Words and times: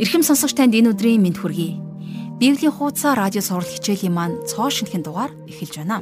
Ирхэм 0.00 0.24
сонсогч 0.24 0.56
танд 0.56 0.72
энэ 0.72 0.96
өдрийн 0.96 1.20
мэнд 1.20 1.36
хүргэе. 1.42 1.76
Библийн 2.40 2.72
хуудасаа 2.72 3.12
радио 3.18 3.44
сурал 3.44 3.68
хичээлийн 3.68 4.16
маань 4.16 4.40
цоо 4.48 4.72
шинхэн 4.72 5.04
дугаар 5.04 5.28
эхэлж 5.44 5.76
байна. 5.76 6.00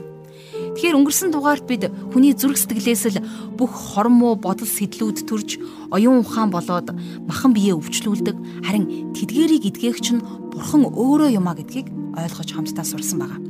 Тэгэхээр 0.79 0.95
өнгөрсөн 0.95 1.35
дугаарт 1.35 1.67
бид 1.67 1.91
хүний 2.15 2.39
зүрх 2.39 2.55
сэтгэлээс 2.55 3.19
л 3.19 3.27
бүх 3.59 3.99
хормоо 3.99 4.39
бодол 4.39 4.71
сэтлүүд 4.71 5.27
төрж 5.27 5.59
оюун 5.91 6.23
ухаан 6.23 6.55
болоод 6.55 6.95
махан 7.27 7.51
биеэ 7.51 7.75
өвчлүүлдэг 7.75 8.63
харин 8.63 9.11
тэдгэрийг 9.11 9.75
идгээгч 9.75 10.07
нь 10.15 10.23
бурхан 10.55 10.87
өөрөө 10.87 11.35
юмаа 11.35 11.59
гэдгийг 11.59 11.91
ойлгож 12.15 12.51
хамтдаа 12.55 12.87
сурсан 12.87 13.19
байгаа. 13.19 13.43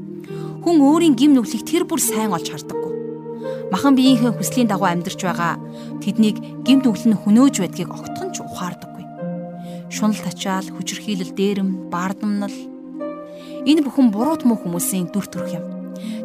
Хүн 0.65 0.81
өөрийн 0.81 1.21
гим 1.21 1.37
нүглийг 1.37 1.69
тэр 1.69 1.85
бүр 1.85 2.01
сайн 2.01 2.33
олж 2.33 2.49
хардаггүй. 2.49 2.97
Махан 3.77 3.93
биеийнхээ 3.93 4.33
хүслийн 4.33 4.73
дагуу 4.73 4.89
амьдарч 4.89 5.21
байгаа 5.21 5.61
тэднийг 6.01 6.41
гим 6.65 6.81
нүгэл 6.81 7.13
нь 7.13 7.21
хөнөөж 7.21 7.61
байдгийг 7.61 7.93
огтхон 7.93 8.33
ч 8.33 8.41
ухаардаг 8.41 8.89
шунал 9.89 10.21
тачаал, 10.21 10.69
хүчрхийлэл, 10.69 11.33
дээрэм, 11.33 11.89
баардамнал 11.93 12.53
энэ 13.65 13.85
бүхэн 13.85 14.13
буруу 14.13 14.37
муу 14.45 14.61
хүмүүсийн 14.61 15.09
дүр 15.13 15.27
төрх 15.29 15.53
юм. 15.57 15.78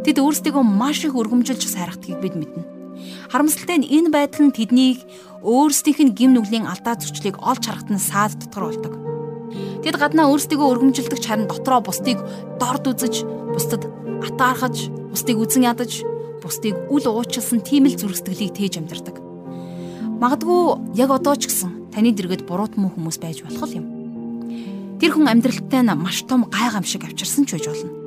Тэд 0.04 0.20
өөрсдийгөө 0.20 0.64
маш 0.68 1.08
их 1.08 1.16
өргөмжилж 1.16 1.64
сайрхдгийг 1.64 2.20
бид 2.20 2.36
мэднэ. 2.36 2.64
Харамсалтай 3.32 3.80
нь 3.80 3.88
энэ 3.88 4.12
байдал 4.12 4.52
нь 4.52 4.56
тэднийг 4.56 5.00
өөрсдийнх 5.40 6.00
нь 6.04 6.16
гим 6.16 6.36
нүглийн 6.36 6.68
алдаа 6.68 7.00
зөрчлийг 7.00 7.40
олж 7.40 7.64
харахад 7.64 7.88
нь 7.88 8.04
саад 8.04 8.36
дотор 8.36 8.68
болдог. 8.68 8.94
Тэд 9.80 9.96
гаднаа 9.96 10.28
өөрсдийгөө 10.28 10.68
өргөмжилдэг 10.76 11.20
харин 11.24 11.48
дотроо 11.48 11.80
бусдыг 11.80 12.20
дорд 12.60 12.84
үзэж, 12.84 13.24
бусдад 13.56 13.88
атаархаж, 14.28 14.92
бусдыг 15.12 15.40
үзэн 15.40 15.72
ядаж, 15.72 16.04
бусдыг 16.44 16.76
үл 16.92 17.08
уучлсан 17.08 17.64
тийм 17.64 17.88
л 17.88 17.96
зүрх 17.96 18.20
сэтгэлийг 18.20 18.60
тээж 18.60 18.84
амьдардаг. 18.84 19.24
Магадгүй 20.20 21.00
яг 21.00 21.16
одоо 21.16 21.36
ч 21.40 21.48
гэсэн 21.48 21.96
таны 21.96 22.12
дэргэд 22.12 22.44
буруут 22.44 22.76
муу 22.76 22.92
хүмүүс 22.92 23.24
байж 23.24 23.40
болох 23.44 23.72
юм. 23.72 23.88
Тэр 25.00 25.16
хүн 25.16 25.32
амьдралтай 25.32 25.84
нь 25.84 25.96
маш 25.96 26.28
том 26.28 26.48
гайхамшиг 26.52 27.08
авчирсан 27.08 27.48
ч 27.48 27.56
байж 27.56 27.72
болно. 27.72 28.03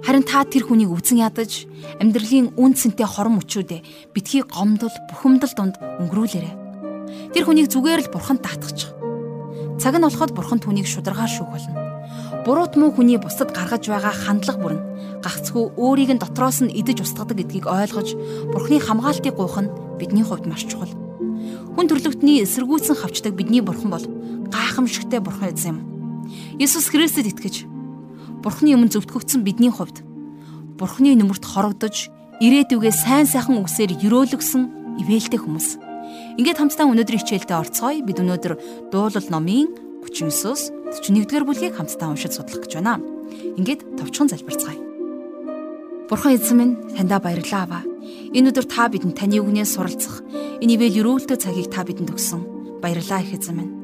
Харин 0.00 0.24
та 0.24 0.44
тэр 0.48 0.64
хүнийг 0.64 0.90
үзэн 0.96 1.20
ядаж 1.20 1.68
амьдралын 2.00 2.56
үн 2.56 2.72
цэнтэй 2.72 3.04
хорон 3.04 3.36
мөчүүдэ 3.36 4.10
битгий 4.16 4.40
гомдол 4.40 4.92
бухимдал 5.12 5.52
донд 5.52 5.76
өнгөрүүлээрэ. 5.76 7.36
Тэр 7.36 7.44
хүнийг 7.44 7.68
зүгээр 7.68 8.08
л 8.08 8.12
бурханд 8.12 8.40
таатгачих. 8.40 8.96
Цаг 9.76 9.96
нь 9.96 10.04
болоход 10.04 10.32
бурхан 10.32 10.60
түүнийг 10.60 10.88
шударгаар 10.88 11.28
шүүх 11.28 11.52
болно. 11.52 11.76
Буруут 12.44 12.76
муу 12.80 12.92
хүний 12.96 13.20
бусдад 13.20 13.52
гаргаж 13.52 13.84
байгаа 13.88 14.12
хандлага 14.12 14.60
бүрэн 14.60 14.80
гагцхүү 15.20 15.76
өөрийг 15.76 16.16
нь 16.16 16.22
дотроос 16.22 16.64
нь 16.64 16.72
идэж 16.72 17.04
устгадаг 17.04 17.36
гэдгийг 17.36 17.68
ойлгож 17.68 18.16
бурхны 18.52 18.80
хамгаалтыг 18.80 19.36
гуйх 19.36 19.56
нь 19.60 19.72
бидний 20.00 20.24
хувьд 20.24 20.48
маш 20.48 20.64
чухал. 20.64 20.92
Хүн 21.76 21.86
төрлөختний 21.88 22.40
эсэргүүцэн 22.44 22.96
хавчдаг 22.96 23.36
бидний 23.36 23.60
бурхан 23.60 23.92
бол 23.92 24.04
гайхамшигтай 24.48 25.20
бурхан 25.20 25.52
эзэн 25.52 25.76
юм. 25.76 25.78
Есүс 26.56 26.88
Христэд 26.88 27.32
итгэж 27.32 27.68
Бурхны 28.40 28.72
өмнө 28.72 28.88
зөвтгөгдсөн 28.88 29.44
бидний 29.44 29.68
хувьд 29.68 30.00
Бурхны 30.80 31.12
нүмерт 31.12 31.44
хорогдож 31.44 32.08
ирээдүгээ 32.40 32.94
сайн 32.96 33.28
сайхан 33.28 33.60
үгсээр 33.60 34.00
өрөөлгсөн 34.00 34.96
ивэлтэй 35.04 35.36
хүмүүс. 35.36 35.76
Ингээд 36.40 36.56
хамтдаа 36.56 36.88
өнөөдрийн 36.88 37.20
хичээлдээ 37.20 37.60
орцгоё. 37.60 38.00
Бид 38.00 38.16
өнөөдөр 38.16 38.88
дуулал 38.88 39.28
номын 39.28 39.68
39-оос 40.08 40.72
41-р 41.04 41.44
бүлгийг 41.44 41.76
хамтдаа 41.76 42.08
уншиж 42.08 42.32
судлах 42.32 42.64
гэж 42.64 42.80
байна. 42.80 42.96
Ингээд 43.60 44.00
товчхон 44.00 44.32
залбирцгаая. 44.32 44.80
Бурхан 46.08 46.40
эзэн 46.40 46.56
минь 46.56 46.74
таньда 46.96 47.20
баярлалаа 47.20 47.68
аваа. 47.68 47.84
Энэ 48.32 48.56
өдөр 48.56 48.64
та 48.64 48.88
бидэнд 48.88 49.20
таны 49.20 49.36
үгнээс 49.36 49.76
суралцах 49.76 50.24
энэ 50.64 50.80
ивэл 50.80 51.04
өрөөлтөө 51.04 51.36
цагийг 51.36 51.68
та 51.68 51.84
бидэнд 51.84 52.08
өгсөн. 52.08 52.80
Баярлалаа 52.80 53.20
их 53.20 53.36
эзэн 53.36 53.56
минь. 53.60 53.79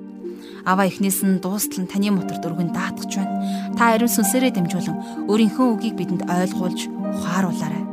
Аваа 0.67 0.91
эхнээс 0.91 1.23
нь 1.23 1.39
дуустал 1.39 1.87
нь 1.87 1.91
таны 1.91 2.11
моторт 2.11 2.43
өргөн 2.43 2.75
даатгаж 2.75 3.13
байна. 3.15 3.39
Та 3.79 3.95
ариун 3.95 4.11
сүнсээрээ 4.11 4.51
дамжуулан 4.59 5.31
өөрийнхөө 5.31 5.67
үгийг 5.79 5.95
бидэнд 5.95 6.27
ойлгуулж 6.27 6.91
ухааруулаарай. 6.91 7.85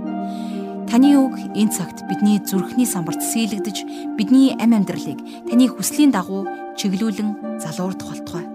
Таны 0.89 1.13
үг 1.13 1.37
энэ 1.53 1.69
цагт 1.69 2.01
бидний 2.09 2.41
зүрхний 2.41 2.89
самбарт 2.89 3.21
сийлэгдэж 3.21 4.17
бидний 4.17 4.57
амь 4.57 4.73
амьдралыг 4.73 5.21
таны 5.45 5.69
хүслийн 5.69 6.09
дагуу 6.09 6.49
чиглүүлэн 6.81 7.61
залуурдах 7.61 8.09
болтугай. 8.09 8.45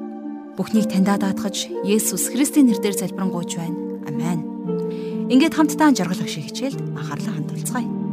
Бүхнийг 0.58 0.90
таньдаа 0.90 1.22
даатгаж 1.22 1.70
Есүс 1.86 2.34
Христийн 2.34 2.66
нэрээр 2.66 2.98
залбирanгуйч 2.98 3.54
байна. 3.54 3.78
Амен. 4.10 4.42
Ингээд 5.30 5.54
хамтдаа 5.54 5.94
жаргалах 5.94 6.26
шиг 6.26 6.50
хичээлд 6.50 6.82
анхаарлаа 6.98 7.38
хандуулцгаая. 7.38 8.07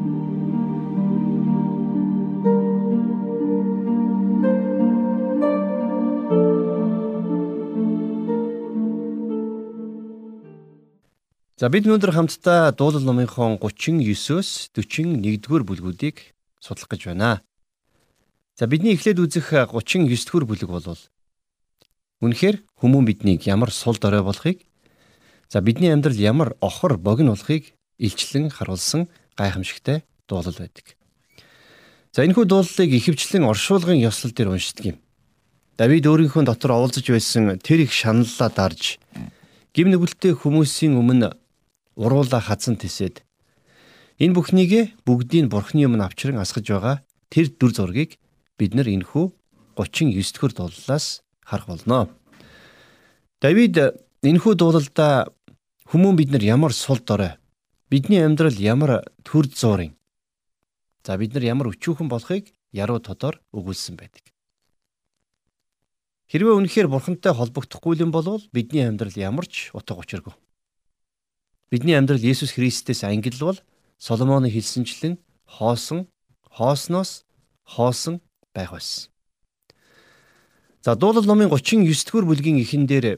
За 11.55 11.69
бид 11.71 11.85
өнөөдөр 11.87 12.11
хамтдаа 12.11 12.75
дуулал 12.75 13.07
номынхон 13.07 13.55
39-өөс 13.63 14.75
41-р 14.75 15.63
бүлгүүдийг 15.63 16.35
судлах 16.59 16.91
гэж 16.91 17.15
байна. 17.15 17.39
За 18.59 18.67
бидний 18.67 18.91
эхлээд 18.91 19.23
үзэх 19.23 19.55
39-р 19.71 20.43
бүлэг 20.43 20.67
бол 20.67 20.99
Үнэхээр 22.19 22.59
хүмүүн 22.83 23.07
биднийг 23.07 23.47
ямар 23.47 23.71
сул 23.71 23.95
дорой 23.95 24.19
болохыг 24.19 24.67
За 25.47 25.61
бидний 25.61 25.95
амьдрал 25.95 26.19
ямар 26.19 26.59
охор 26.59 26.97
богино 26.97 27.39
болохыг 27.39 27.71
илчлэн 28.03 28.51
харуулсан 28.51 29.07
гайхамшигтай 29.39 30.03
дуулал 30.27 30.59
байдаг. 30.59 30.99
За 32.11 32.27
энэхүү 32.27 32.51
дуулалыг 32.51 32.91
ихэвчлэн 32.99 33.47
оршуулгын 33.47 34.03
ёслол 34.03 34.35
дээр 34.35 34.51
уншдаг 34.51 34.85
юм. 34.91 34.97
Давид 35.79 36.03
өөрийнхөө 36.03 36.51
дотор 36.51 36.75
оволцож 36.75 37.07
байсан 37.07 37.63
тэр 37.63 37.87
их 37.87 37.95
шаналлаа 37.95 38.51
дарж 38.51 38.99
гим 39.71 39.87
нүгэлтэй 39.95 40.35
хүмүүсийн 40.35 40.99
өмнө 40.99 41.31
уруула 41.95 42.39
хазан 42.39 42.75
тисэд 42.75 43.23
энэ 44.19 44.35
бүхнийг 44.35 44.95
бүгдийг 45.07 45.51
бурхны 45.51 45.87
өмнө 45.87 46.05
авчран 46.07 46.39
асгаж 46.39 46.67
байгаа 46.67 46.95
тэр 47.31 47.51
дүр 47.51 47.71
зургийг 47.75 48.19
бид 48.59 48.75
нар 48.75 48.87
энэхүү 48.87 49.25
39 49.75 50.15
дэх 50.15 50.55
дуулалаас 50.55 51.23
харах 51.43 51.67
болно. 51.67 52.07
Давид 53.43 53.75
энэхүү 54.23 54.53
дуулалда 54.55 55.27
Хүмүүн 55.85 56.17
бид 56.17 56.31
нар 56.33 56.41
ямар 56.41 56.73
сул 56.73 56.97
дорой 56.97 57.37
бидний 57.93 58.23
амьдрал 58.25 58.57
ямар 58.57 59.05
төр 59.21 59.45
зуурын 59.45 59.93
за 61.05 61.17
бид 61.21 61.35
нар 61.37 61.45
ямар 61.45 61.69
өчүүхэн 61.69 62.09
болохыг 62.09 62.49
яруу 62.73 62.97
тодор 62.97 63.37
өгүүлсэн 63.53 63.93
байдаг. 63.93 64.25
Хэрвээ 66.25 66.57
үнэхээр 66.57 66.89
бурхантай 66.89 67.37
холбогдохгүй 67.37 68.01
юм 68.01 68.09
бол 68.09 68.41
бидний 68.49 68.81
амьдрал 68.81 69.13
ямар 69.13 69.45
ч 69.45 69.69
утга 69.77 69.93
учиргүй. 70.01 70.33
Бидний 71.71 71.97
амьдрал 71.97 72.21
Есүс 72.21 72.53
Христэс 72.53 73.03
ангиллвал 73.03 73.59
Соломоны 73.97 74.49
хэлсэнчлэн 74.49 75.17
хоосон, 75.45 76.07
хоосноос 76.51 77.25
хоосон 77.63 78.21
байх 78.53 78.71
байсан. 78.71 79.09
За 80.83 80.95
дуулал 80.95 81.25
номын 81.25 81.49
39 81.49 82.05
дугаар 82.05 82.25
бүлгийн 82.29 82.61
эхэн 82.61 82.85
дээр 82.85 83.17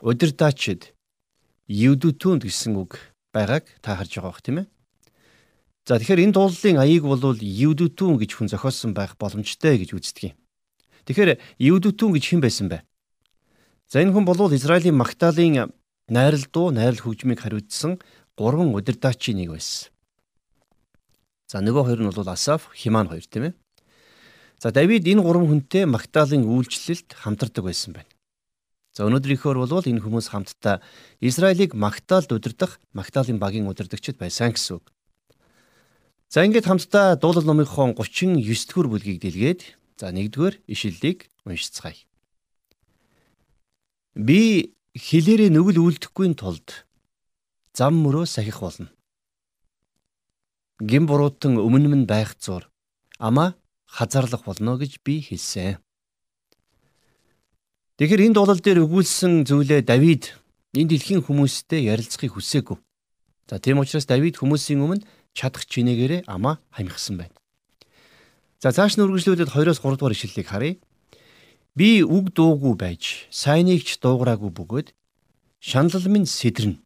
удирдаачид 0.00 0.94
евдүтүнд 1.68 2.48
гэсэн 2.48 2.80
үг 2.80 2.96
байгааг 3.36 3.68
та 3.84 4.00
харж 4.00 4.16
байгаа 4.16 4.32
бох 4.32 4.40
тийм 4.40 4.64
ээ. 4.64 4.66
За 5.84 6.00
тэгэхээр 6.00 6.24
энэ 6.24 6.32
дуулалын 6.32 6.80
аяыг 6.80 7.04
бол 7.04 7.36
евдүтүн 7.36 8.16
гэж 8.16 8.30
хүн 8.32 8.48
зохиосон 8.48 8.96
байх 8.96 9.20
боломжтой 9.20 9.76
гэж 9.76 9.92
үздэг 9.92 10.32
юм. 10.32 10.36
Тэгэхээр 11.04 11.36
евдүтүн 11.60 12.10
гэж 12.16 12.24
хэн 12.24 12.40
байсан 12.40 12.72
бэ? 12.72 12.80
За 13.92 14.00
энэ 14.00 14.16
хүн 14.16 14.24
бол 14.24 14.50
Израилийн 14.50 14.96
Магдалины 14.96 15.68
найрал 16.08 16.44
дуу, 16.52 16.70
найрал 16.70 17.02
хөгжмийг 17.02 17.40
хариуцсан 17.40 17.98
гурван 18.36 18.74
удирдаачийн 18.74 19.38
нэг 19.38 19.50
байсан. 19.54 19.90
За 21.46 21.62
нөгөө 21.62 21.84
хоёр 21.86 22.00
нь 22.02 22.10
бол 22.10 22.28
Асаф, 22.28 22.70
Химан 22.74 23.08
хоёр 23.08 23.24
тийм 23.26 23.50
ээ. 23.50 23.54
За 24.58 24.70
Давид 24.70 25.06
энэ 25.06 25.22
гурван 25.22 25.46
хүнтэй 25.46 25.86
Магдалины 25.86 26.46
үйлчлэлд 26.46 27.14
хамтардаг 27.14 27.64
байсан 27.64 27.94
байна. 27.94 28.10
За 28.96 29.04
өнөөдрийнхөөр 29.04 29.58
бол 29.60 29.84
энэ 29.84 30.00
хүмүүс 30.00 30.32
хамтдаа 30.32 30.80
Израилийг 31.20 31.76
Магдалд 31.76 32.32
удирдах 32.32 32.80
Магдалын 32.96 33.38
багийн 33.38 33.68
удирдагчид 33.68 34.16
байсан 34.16 34.56
гэсэн 34.56 34.80
үг. 34.80 34.88
За 36.32 36.42
ингээд 36.42 36.66
хамтдаа 36.66 37.14
дуулал 37.20 37.44
номынхон 37.44 37.94
39 37.94 38.40
дэх 38.42 38.88
бүлгийг 38.88 39.20
дэлгээд 39.20 39.60
за 40.00 40.10
1-р 40.10 40.58
ишлэлийг 40.66 41.28
уншицгаая. 41.44 42.00
Би 44.16 44.72
хилээрээ 44.96 45.52
нүгэл 45.52 45.84
үлдэхгүй 45.84 46.32
тулд 46.40 46.88
зам 47.76 48.00
мөрөө 48.00 48.24
сахих 48.24 48.64
болно. 48.64 48.88
Гин 50.80 51.04
буруутан 51.04 51.60
өмнө 51.60 51.92
нь 51.92 52.08
байх 52.08 52.36
зур. 52.40 52.68
Ама 53.20 53.56
хазаарлах 53.84 54.48
болно 54.48 54.80
гэж 54.80 55.04
би 55.04 55.20
хэлсэн. 55.20 55.76
Тэгэхээр 58.00 58.24
энэ 58.28 58.36
дуулал 58.36 58.60
дээр 58.60 58.84
өгүүлсэн 58.84 59.44
зүйлээ 59.44 59.84
Давид 59.84 60.36
энэ 60.72 60.96
дэлхийн 60.96 61.24
хүмүүстэй 61.24 61.88
ярилцахыг 61.92 62.36
хүсээгүй. 62.36 62.76
За 63.48 63.60
тийм 63.60 63.80
учраас 63.80 64.04
Давид 64.08 64.36
хүмүүсийн 64.36 64.80
өмнө 64.80 65.04
чадах 65.36 65.64
чинээгээрээ 65.68 66.28
амаа 66.28 66.60
хамихсан 66.72 67.20
байна. 67.20 67.36
За 68.60 68.72
цааш 68.72 68.96
нь 68.96 69.04
үргэлжлүүлээд 69.04 69.52
2-оос 69.52 69.80
3 69.80 69.96
дугаар 69.96 70.16
ишлэлийг 70.16 70.48
харъя. 70.48 70.80
Би 71.76 72.00
үг 72.00 72.32
дуугүй 72.32 72.72
байж, 72.72 73.28
сайныг 73.28 73.84
ч 73.84 74.00
дуугараагүй 74.00 74.48
бөгөөд 74.48 74.88
шаналл 75.60 76.08
минь 76.08 76.24
сэдрэн, 76.24 76.80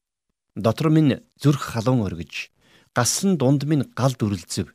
дотор 0.59 0.91
минь 0.91 1.23
зүрх 1.39 1.63
халуун 1.63 2.03
өргөж, 2.11 2.51
гасан 2.91 3.39
дунд 3.39 3.63
минь 3.71 3.87
гал 3.95 4.19
дүрлзэв. 4.19 4.75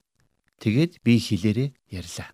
Тэгээд 0.63 1.03
би 1.03 1.19
хилээрээ 1.19 1.69
ярьлаа. 1.91 2.31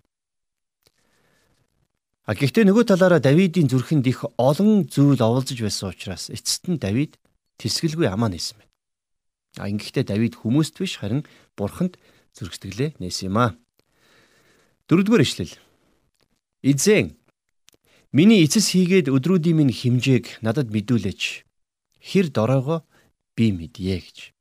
А 2.29 2.37
гэхдээ 2.37 2.69
нөгөө 2.69 2.85
талаараа 2.85 3.17
Давидын 3.17 3.65
зүрхэнд 3.65 4.05
их 4.05 4.29
олон 4.37 4.85
зүйл 4.85 5.17
оволзож 5.17 5.57
байсан 5.57 5.89
учраас 5.89 6.29
эцэст 6.29 6.69
нь 6.69 6.77
Давид 6.77 7.17
тэсгэлгүй 7.57 8.05
амаа 8.05 8.29
нээсэн 8.29 8.61
байна. 8.61 8.71
А 9.57 9.65
ингэхдээ 9.73 10.05
Давид 10.05 10.37
хүмүүст 10.37 10.77
биш 10.77 11.01
харин 11.01 11.25
Бурханд 11.57 11.97
зүрхсэтгэлээ 12.37 13.01
нээсэн 13.01 13.33
юм 13.33 13.37
а. 13.41 13.57
Дөрөвдүгээр 14.85 15.25
ишлэл. 15.25 15.57
Эзэн 16.61 17.17
миний 18.11 18.43
эцэс 18.43 18.71
хийгээд 18.75 19.07
өдрүүдийн 19.07 19.57
минь 19.57 19.73
химжээг 19.73 20.43
надад 20.45 20.71
мэдүүлээч. 20.71 21.47
Хэр 21.99 22.27
дороогоо 22.31 22.83
би 23.35 23.51
мэдье 23.51 23.99
гэж. 23.99 24.35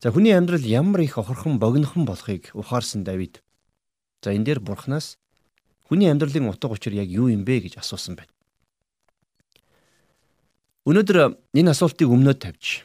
За 0.00 0.10
хүний 0.14 0.32
амьдрал 0.32 0.62
ямар 0.62 1.02
их 1.02 1.18
охорхон 1.18 1.58
богинохон 1.58 2.06
болохыг 2.06 2.50
ухаарсан 2.54 3.04
Давид. 3.04 3.42
За 4.22 4.30
энэ 4.34 4.44
дээр 4.44 4.60
Бурханаас 4.60 5.18
Хүний 5.88 6.10
амьдралын 6.10 6.50
утга 6.50 6.68
учир 6.68 6.92
яг 6.98 7.06
юу 7.06 7.30
юм 7.30 7.46
бэ 7.46 7.62
гэж 7.62 7.78
асуусан 7.78 8.18
байна. 8.18 8.32
Өнөөдөр 10.82 11.38
энэ 11.54 11.70
асуултыг 11.70 12.10
өмнөд 12.10 12.42
тавьж 12.42 12.82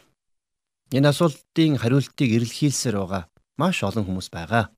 энэ 0.93 1.09
асуултын 1.09 1.81
хариултыг 1.81 2.29
эрэлхийлсээр 2.29 3.01
байгаа 3.01 3.23
маш 3.57 3.81
олон 3.81 4.05
хүмүүс 4.05 4.29
байгаа. 4.29 4.69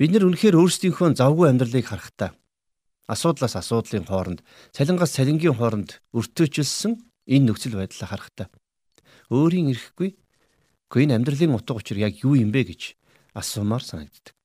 Бид 0.00 0.16
нар 0.16 0.24
үнэхээр 0.32 0.56
өөрсдийнхөө 0.56 1.12
завгүй 1.12 1.52
амьдралыг 1.52 1.84
харахтаа 1.84 2.32
асуудлаас 3.08 3.56
асуудлын 3.56 4.06
хооронд, 4.06 4.40
цалингаас 4.74 5.14
цалингийн 5.16 5.56
хооронд 5.56 6.02
өртөөчилсөн 6.14 6.98
энэ 7.26 7.46
нөхцөл 7.50 7.78
байдлаа 7.78 8.08
харахтаа 8.08 8.48
өөрийн 9.32 9.72
ирэхгүй 9.72 10.12
үгүй 10.92 11.08
энэ 11.08 11.16
амьдралын 11.16 11.56
утга 11.56 11.80
учир 11.80 11.96
яг 11.96 12.20
юу 12.20 12.36
юм 12.36 12.52
бэ 12.52 12.68
гэж 12.68 13.00
асуумаар 13.32 13.80
санагддаг. 13.80 14.36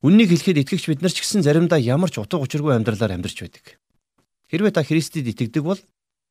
Үннийг 0.00 0.32
хэлэхэд 0.32 0.64
итгэгч 0.64 0.84
бид 0.88 1.04
нар 1.04 1.12
ч 1.12 1.20
гэсэн 1.20 1.44
заримдаа 1.44 1.76
ямар 1.76 2.08
ч 2.08 2.16
утга 2.24 2.40
учиргүй 2.40 2.72
амьдралаар 2.72 3.20
амьдарч 3.20 3.44
байдаг. 3.44 3.76
Хэрвээ 4.48 4.72
та 4.72 4.80
Христэд 4.80 5.28
итгэдэг 5.28 5.60
бол 5.60 5.80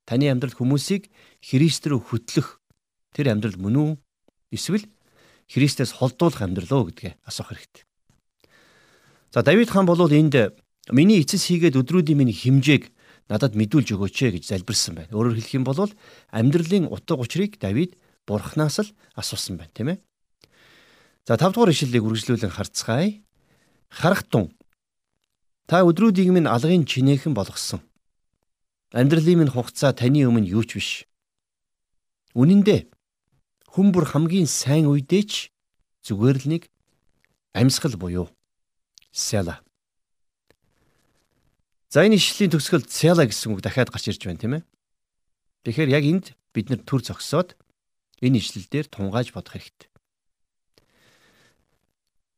таны 0.09 0.25
амьдрал 0.33 0.57
хүмүүсийг 0.57 1.13
Христ 1.37 1.85
рүү 1.85 2.01
хөтлөх 2.01 2.57
тэр 3.13 3.29
амьдрал 3.29 3.61
мөн 3.61 3.75
үү? 3.77 3.91
Эсвэл 4.57 4.89
Христээс 5.53 5.93
холдуулах 6.01 6.41
амьдрал 6.41 6.81
уу 6.81 6.89
гэдгээ 6.89 7.21
асуух 7.29 7.53
хэрэгтэй. 7.53 7.85
За 9.29 9.45
Давид 9.45 9.69
хаан 9.69 9.85
бол 9.85 10.01
энд 10.09 10.33
миний 10.91 11.21
эцэс 11.21 11.49
хийгээд 11.49 11.77
өдрүүдийн 11.77 12.17
минь 12.17 12.33
химжээг 12.33 12.89
надад 13.29 13.53
мэдүүлж 13.53 13.93
өгөөч 13.93 14.17
ээ 14.25 14.31
гэж 14.41 14.43
залбирсан 14.49 14.97
байна. 14.97 15.13
Өөрөөр 15.13 15.37
хэлэх 15.37 15.57
юм 15.61 15.65
бол 15.65 15.89
амьдралын 16.33 16.89
утга 16.89 17.13
учирыг 17.13 17.61
Давид 17.61 17.93
бурхнаас 18.25 18.81
л 18.81 18.89
асуусан 19.13 19.61
байна, 19.61 19.73
тийм 19.73 19.93
ээ. 19.93 19.97
За 21.29 21.37
5 21.37 21.53
дугаар 21.53 21.69
ишлэлийг 21.69 22.03
үргэлжлүүлэн 22.05 22.49
харцгаая. 22.49 23.21
Харахтун. 23.93 24.49
Та 25.69 25.85
өдрүүдийг 25.85 26.33
минь 26.33 26.49
алгын 26.49 26.89
чинээхэн 26.89 27.37
болгосон. 27.37 27.85
Амьдралын 28.89 29.45
минь 29.45 29.53
хугацаа 29.53 29.93
таны 29.93 30.25
өмнө 30.25 30.49
юу 30.49 30.65
ч 30.65 30.81
биш. 30.81 30.89
Үнэн 32.33 32.65
дээр 32.65 32.89
хүн 33.69 33.93
бүр 33.93 34.09
хамгийн 34.09 34.49
сайн 34.49 34.89
үедээ 34.89 35.23
ч 35.29 35.33
зүгээр 36.09 36.37
л 36.41 36.49
нэг 36.49 36.63
амьсгал 37.53 37.93
буюу 38.01 38.33
сяла. 39.13 39.61
За 41.89 42.05
энэ 42.05 42.21
ишлэлийн 42.21 42.53
төгсгөл 42.53 42.85
сяла 42.85 43.25
гэсэн 43.25 43.49
үг 43.57 43.65
дахиад 43.65 43.89
гарч 43.89 44.13
ирж 44.13 44.21
байна 44.21 44.37
тийм 44.37 44.53
ээ. 44.61 44.63
Тэгэхээр 45.65 45.89
яг 45.89 46.05
энд 46.05 46.25
бид 46.53 46.69
нар 46.69 46.85
төр 46.85 47.01
зогсоод 47.01 47.57
энэ 48.21 48.37
ишлэл 48.37 48.69
дээр 48.69 48.85
тунгааж 48.93 49.33
бодох 49.33 49.57
хэрэгтэй. 49.57 49.89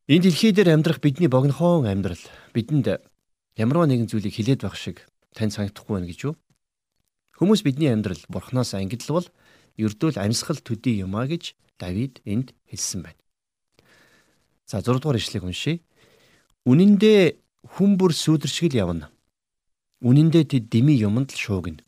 Энэ 0.08 0.32
дэлхий 0.32 0.56
дээр 0.56 0.72
амьдрах 0.72 1.04
бидний 1.04 1.28
богинохон 1.28 1.84
амьдрал 1.84 2.24
бидэнд 2.56 3.04
ямар 3.60 3.92
нэгэн 3.92 4.08
зүйлийг 4.08 4.40
хилээд 4.40 4.64
байх 4.64 4.80
шиг 4.80 5.04
тань 5.36 5.52
санагдахгүй 5.52 6.00
байна 6.00 6.08
гэж 6.08 6.20
юу? 6.32 6.40
Хүмүүс 7.36 7.68
бидний 7.68 7.92
амьдрал 7.92 8.24
бурхнаас 8.32 8.72
ангидлвал 8.72 9.28
ердөөл 9.76 10.16
амьсгал 10.16 10.64
төдий 10.64 11.04
юмаа 11.04 11.28
гэж 11.28 11.60
Давид 11.76 12.24
энд 12.24 12.56
хэлсэн 12.72 13.04
байна. 13.04 13.20
За 14.64 14.80
6 14.80 15.04
дугаар 15.04 15.20
ишлэгийг 15.20 15.44
уншийе. 15.44 15.84
Үнэн 16.64 16.96
дээр 16.96 17.36
хүн 17.68 18.00
бүр 18.00 18.16
сүудэршгэл 18.16 18.80
явна. 18.80 19.12
Үнэн 20.02 20.34
дээр 20.34 20.48
тэд 20.50 20.66
дими 20.74 20.98
юмд 20.98 21.32
л 21.32 21.38
шуугна. 21.38 21.86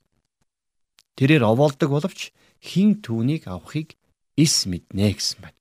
Тэрээр 1.17 1.43
овоолдог 1.43 1.89
боловч 1.89 2.33
хин 2.61 3.01
түүнийг 3.01 3.49
авахыг 3.49 3.97
эс 4.37 4.69
мэднэ 4.69 5.17
гэсэн 5.17 5.41
байна. 5.41 5.59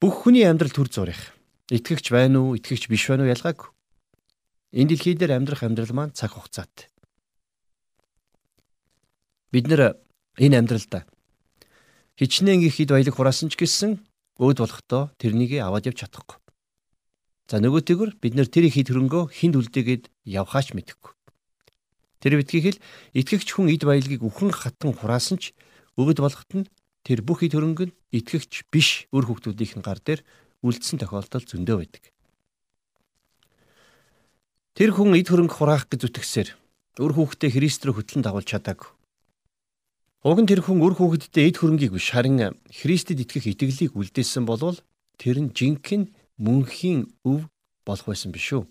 Бүх 0.00 0.24
хүний 0.24 0.44
амьдрал 0.48 0.72
төр 0.72 0.88
зурих. 0.88 1.36
Итгэгч 1.68 2.12
байна 2.12 2.40
уу, 2.40 2.56
итгэгч 2.56 2.88
биш 2.88 3.08
байна 3.08 3.24
уу 3.24 3.32
ялгаагүй. 3.32 3.68
Энэ 4.72 4.96
дэлхий 4.96 5.16
дээр 5.16 5.36
амьдрах 5.36 5.64
амьдрал 5.64 5.92
маань 5.92 6.16
цаг 6.16 6.36
хугацаатай. 6.36 6.88
Бид 9.52 9.68
нэр 9.68 9.96
энэ 10.40 10.58
амьдралдаа 10.60 11.08
хичнээн 12.18 12.62
их 12.62 12.78
хэд 12.78 12.94
баялаг 12.94 13.14
хураасан 13.14 13.50
ч 13.50 13.58
гэсэн 13.58 13.98
өөд 14.38 14.58
болохдоо 14.62 15.10
тэрнийг 15.18 15.58
аваад 15.58 15.90
явж 15.90 16.06
чадахгүй. 16.06 16.38
За 17.44 17.60
нөгөөтэйгөр 17.60 18.16
бид 18.24 18.34
нэр 18.40 18.48
тэр 18.48 18.72
их 18.72 18.80
хэд 18.80 18.88
хөрөнгөө 18.88 19.28
хинд 19.28 19.60
үлдээгээд 19.60 20.08
явхаач 20.24 20.72
мэдэхгүй. 20.72 21.12
Тэр 22.24 22.40
битгий 22.40 22.62
хэл 22.64 22.80
итгэгч 23.12 23.52
хүн 23.52 23.68
эд 23.68 23.84
баялагийг 23.84 24.24
үхэн 24.24 24.48
хатан 24.48 24.96
хураасан 24.96 25.36
ч 25.36 25.52
өвөд 26.00 26.24
болоход 26.24 26.50
нь 26.56 26.68
тэр 27.04 27.20
бүх 27.20 27.44
ид 27.44 27.52
хөрөнгө 27.52 27.92
нь 27.92 27.96
итгэгч 28.16 28.72
биш 28.72 29.04
өр 29.12 29.28
хүүхдүүдийн 29.28 29.84
гар 29.84 30.00
дээр 30.00 30.24
үлдсэн 30.64 31.04
тохиолдол 31.04 31.44
зөндөө 31.44 31.76
байдаг. 31.84 32.04
Тэр 34.72 34.96
хүн 34.96 35.12
ид 35.12 35.28
хөрөнгө 35.28 35.52
хураах 35.52 35.84
гэж 35.92 36.08
зүтгэсээр 36.08 36.48
өр 37.04 37.12
хүүхдээ 37.12 37.50
Христ 37.60 37.84
рүү 37.84 38.00
хөтлөн 38.00 38.24
дагуулж 38.24 38.48
чадаагүй. 38.48 38.88
Уг 40.24 40.38
нь 40.40 40.48
тэр 40.48 40.64
хүн 40.64 40.80
өр 40.80 40.96
хүүхэдтэй 40.96 41.52
ид 41.52 41.60
хөрөнгийг 41.60 41.92
биш 41.92 42.08
харин 42.08 42.56
Христэд 42.72 43.20
итгэх 43.20 43.52
итгэлийг 43.52 43.92
үлдээсэн 43.92 44.48
болвол 44.48 44.80
тэр 45.20 45.44
нь 45.44 45.52
жинхэнэ 45.52 46.23
мөнхийн 46.38 47.06
өв 47.22 47.46
болох 47.86 48.06
байсан 48.06 48.32
биш 48.32 48.52
үү? 48.52 48.64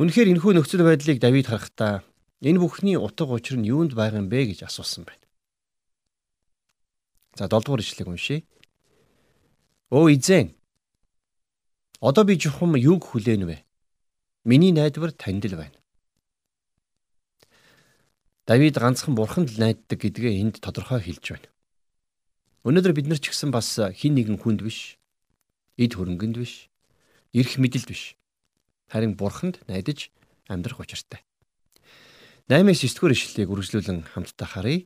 Үнэхээр 0.00 0.32
энэхүү 0.32 0.52
нөхцөл 0.56 0.84
байдлыг 0.84 1.20
Давид 1.20 1.46
харахтаа 1.48 2.04
энэ 2.40 2.60
бүхний 2.60 2.96
утга 2.96 3.28
учир 3.28 3.60
нь 3.60 3.68
юунд 3.68 3.92
байгаа 3.92 4.20
юм 4.24 4.28
бэ 4.32 4.52
гэж 4.52 4.64
асуусан 4.64 5.04
байна. 5.04 5.24
За 7.36 7.48
7 7.48 7.64
дугаар 7.64 7.80
ишлэгийг 7.84 8.08
уншийе. 8.08 8.44
Өө 9.92 10.16
эзэн. 10.16 10.56
Одоо 12.00 12.24
би 12.24 12.40
жухам 12.40 12.76
юг 12.76 13.04
хүлээн 13.04 13.44
вэ? 13.44 13.64
Миний 14.44 14.72
найдвар 14.72 15.12
танд 15.12 15.44
л 15.44 15.56
байна. 15.56 15.76
Давид 18.48 18.76
ганцхан 18.76 19.14
бурханд 19.14 19.52
л 19.52 19.60
найддаг 19.60 20.00
гэдгээ 20.00 20.40
энд 20.40 20.64
тодорхой 20.64 21.00
хэлж 21.00 21.24
байна. 21.36 21.48
Өнөөдөр 22.64 22.92
бид 22.96 23.06
нар 23.08 23.20
ч 23.20 23.30
гэсэн 23.30 23.52
бас 23.52 23.78
хин 23.94 24.16
нэгэн 24.16 24.40
хүнд 24.40 24.64
биш, 24.64 24.99
эд 25.80 25.96
хөрөнгөнд 25.96 26.36
биш, 26.36 26.68
эрх 27.32 27.56
мэдэлд 27.56 27.88
биш. 27.88 28.20
Харин 28.92 29.16
бурханд 29.16 29.64
найдаж 29.64 30.12
амьдрах 30.44 30.84
учиртай. 30.84 31.24
8-9 32.52 33.00
9-р 33.00 33.12
ишлэлийг 33.16 33.48
үргэлжлүүлэн 33.48 33.98
хамтдаа 34.12 34.48
харъя. 34.50 34.84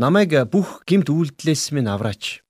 Намайг 0.00 0.32
бүх 0.48 0.86
гимт 0.88 1.12
үйлдэлээс 1.12 1.76
минь 1.76 1.90
авраач. 1.90 2.40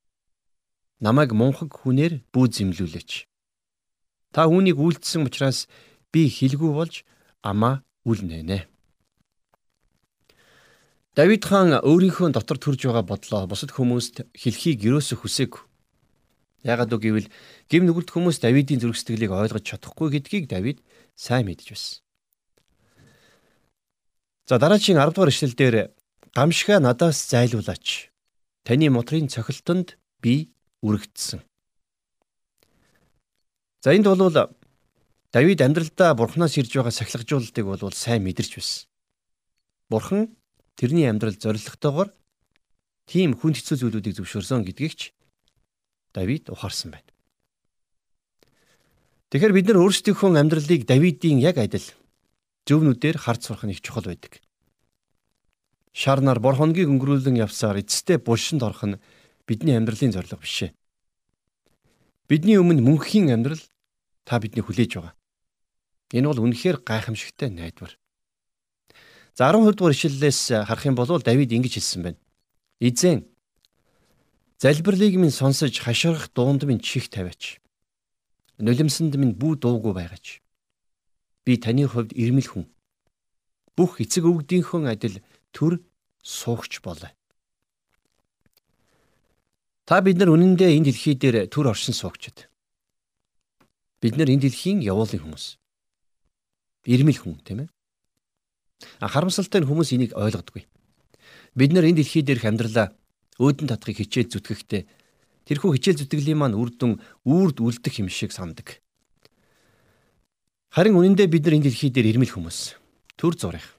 Намайг 1.03 1.35
мунхаг 1.35 1.75
хүнээр 1.75 2.23
бүү 2.31 2.47
зэмлүүлээч. 2.53 3.27
Та 4.31 4.47
үүнийг 4.47 4.79
үйлдсэн 4.79 5.27
учраас 5.27 5.67
би 6.13 6.29
хилгүй 6.29 6.71
болж 6.71 7.03
амаа 7.43 7.83
үлнэнэ. 8.07 8.69
Давид 11.13 11.43
хаан 11.45 11.77
өөрийнхөө 11.81 12.33
дотор 12.33 12.57
төрж 12.57 12.89
байгаа 12.89 13.05
бодлоо 13.05 13.45
бусад 13.49 13.73
хүмүүст 13.77 14.29
хэлхийг 14.33 14.81
юусоо 14.81 15.21
хүсээг. 15.21 15.72
Ягаад 16.63 16.95
үг 16.95 17.03
гэвэл 17.03 17.29
гим 17.67 17.91
нүгэлт 17.91 18.15
хүмүүс 18.15 18.39
Давидын 18.39 18.79
зүрх 18.79 18.95
сэтгэлийг 18.95 19.35
ойлгож 19.35 19.67
чадахгүй 19.67 20.15
гэдгийг 20.15 20.47
Давид 20.47 20.79
сайн 21.19 21.51
мэдж 21.51 21.75
байсан. 21.75 21.99
За 24.47 24.59
дараагийн 24.63 24.99
10 24.99 25.11
дугаар 25.11 25.35
ишлэл 25.35 25.59
дээр 25.59 25.77
гамшига 26.35 26.79
надаас 26.79 27.19
зайлуулаач. 27.27 28.15
Таны 28.63 28.91
мотрын 28.95 29.27
цохилтонд 29.27 29.99
би 30.23 30.55
үрэгдсэн. 30.87 31.43
За 33.83 33.91
энд 33.91 34.07
бол 34.07 34.31
Давид 35.33 35.61
амьдралдаа 35.65 36.15
Бурханаас 36.15 36.55
ирж 36.61 36.77
байгаа 36.79 36.95
сахилгажуулалтыг 36.95 37.65
бол 37.67 37.91
сайн 37.91 38.23
мэдэрч 38.23 38.53
байсан. 38.55 38.87
Бурхан 39.91 40.37
тэрний 40.77 41.11
амьдрал 41.11 41.35
зоригтойгоор 41.35 42.15
тийм 43.11 43.35
хүнд 43.35 43.57
хэцүү 43.59 43.77
зүйлүүдийг 43.81 44.15
зөвшөөрсөн 44.21 44.63
гэдгийг 44.69 44.95
ч 44.95 45.03
Давид 46.13 46.49
ухаарсан 46.53 46.93
байна. 46.93 47.09
Тэгэхээр 49.33 49.57
бид 49.57 49.67
нар 49.73 49.81
өөрсдийнхөө 49.81 50.37
амьдралыг 50.37 50.85
Давидын 50.85 51.41
яг 51.41 51.57
адил 51.57 51.89
зөвнүүдээр 52.69 53.17
харж 53.17 53.49
сурах 53.49 53.65
нь 53.65 53.73
их 53.73 53.81
чухал 53.81 54.05
байдаг. 54.05 54.45
Шар 55.93 56.21
нар 56.21 56.37
бор 56.41 56.57
хоногийг 56.57 56.89
өнгөрүүлэн 56.93 57.41
явсаар 57.41 57.81
эцэстээ 57.81 58.21
булшинд 58.21 58.63
орох 58.63 58.85
нь 58.85 59.01
бидний 59.49 59.77
амьдралын 59.77 60.13
зорилго 60.13 60.41
биш 60.41 60.69
ээ. 60.69 60.77
Бидний 62.29 62.61
өмнө 62.61 62.85
мөнхийн 62.85 63.33
амьдрал 63.33 63.61
та 64.25 64.37
бидний 64.37 64.61
хүлээж 64.61 65.01
байгаа. 65.01 65.17
Энэ 66.13 66.29
бол 66.29 66.45
үнэхээр 66.45 66.85
гайхамшигтай 66.85 67.49
найдвар. 67.49 67.97
За 69.33 69.49
12 69.49 69.77
дугаар 69.77 69.97
ишлэлээс 69.97 70.69
харах 70.69 70.85
юм 70.85 70.95
бол 70.95 71.09
Давид 71.21 71.53
ингэж 71.53 71.81
хэлсэн 71.81 72.03
байна. 72.05 72.21
Эзэн 72.81 73.32
залбирлыг 74.63 75.19
минь 75.19 75.35
сонсож 75.35 75.75
хашгирах 75.83 76.31
дуунд 76.31 76.63
минь 76.63 76.79
чих 76.79 77.11
тавиач 77.11 77.59
нулимсанд 78.63 79.19
минь 79.19 79.35
бүү 79.35 79.59
дуугүй 79.59 79.93
байгаач. 79.97 80.39
Би 81.43 81.59
таны 81.59 81.89
хувьд 81.91 82.15
ирмэл 82.15 82.47
хүн. 82.47 82.67
Бүх 83.75 83.99
эцэг 83.99 84.23
өвгдийнхөө 84.23 84.87
адил 84.87 85.19
төр 85.51 85.83
суугч 86.23 86.79
болоо. 86.79 87.11
Та 89.83 89.99
бид 89.99 90.23
нар 90.23 90.31
үнэндээ 90.31 90.79
энэ 90.79 90.87
дэлхий 90.95 91.19
дээр 91.19 91.51
төр 91.51 91.75
оршин 91.75 91.95
суугчд. 91.95 92.47
Бид 93.99 94.15
нар 94.15 94.31
энэ 94.31 94.47
дэлхийн 94.47 94.79
явуулын 94.87 95.27
хүмүүс. 95.27 95.59
Ирмэл 96.87 97.19
хүн 97.19 97.43
тийм 97.43 97.67
ээ. 97.67 97.69
Харамсалтай 99.03 99.59
нь 99.59 99.67
хүмүүс 99.67 99.91
энийг 99.99 100.15
ойлгодгүй. 100.15 100.71
Бид 101.59 101.71
нар 101.75 101.83
энэ 101.83 101.99
дэлхий 101.99 102.23
дээрх 102.23 102.47
амьдралаа 102.47 102.95
өөдөн 103.43 103.67
татахыг 103.75 104.07
хичээл 104.07 104.31
зүтгэхдээ 104.31 104.83
Тэрхүү 105.43 105.75
хичээл 105.75 106.07
зүтгэлийн 106.07 106.39
маань 106.39 106.55
үр 106.55 106.71
дүн 106.71 107.03
үрд 107.27 107.59
үлдэх 107.59 107.99
юм 107.99 108.07
шиг 108.07 108.31
сандаг. 108.31 108.79
Харин 110.71 110.95
үнэндээ 110.95 111.27
бид 111.27 111.43
нар 111.45 111.59
энэ 111.59 111.67
дэлхий 111.67 111.91
дээр 111.91 112.15
ирмэл 112.15 112.31
хүмүүс. 112.31 112.79
Төр 113.19 113.35
зурих. 113.35 113.77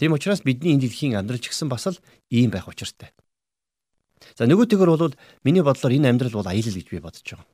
Тийм 0.00 0.16
учраас 0.16 0.40
бидний 0.40 0.72
энэ 0.72 0.88
дэлхийн 0.88 1.20
амьдрал 1.20 1.38
ч 1.44 1.52
гэсэн 1.52 1.68
бас 1.68 1.92
л 1.92 2.00
ийм 2.32 2.48
байх 2.48 2.66
учиртай. 2.66 3.12
За 4.34 4.48
нөгөө 4.48 4.66
тэгэр 4.72 4.90
бол 4.96 5.14
миний 5.44 5.62
бодлоор 5.62 5.92
энэ 5.92 6.08
амьдрал 6.08 6.40
бол 6.40 6.48
аялал 6.48 6.74
гэж 6.74 6.88
би 6.88 6.98
бодож 7.04 7.22
байгаа. 7.22 7.46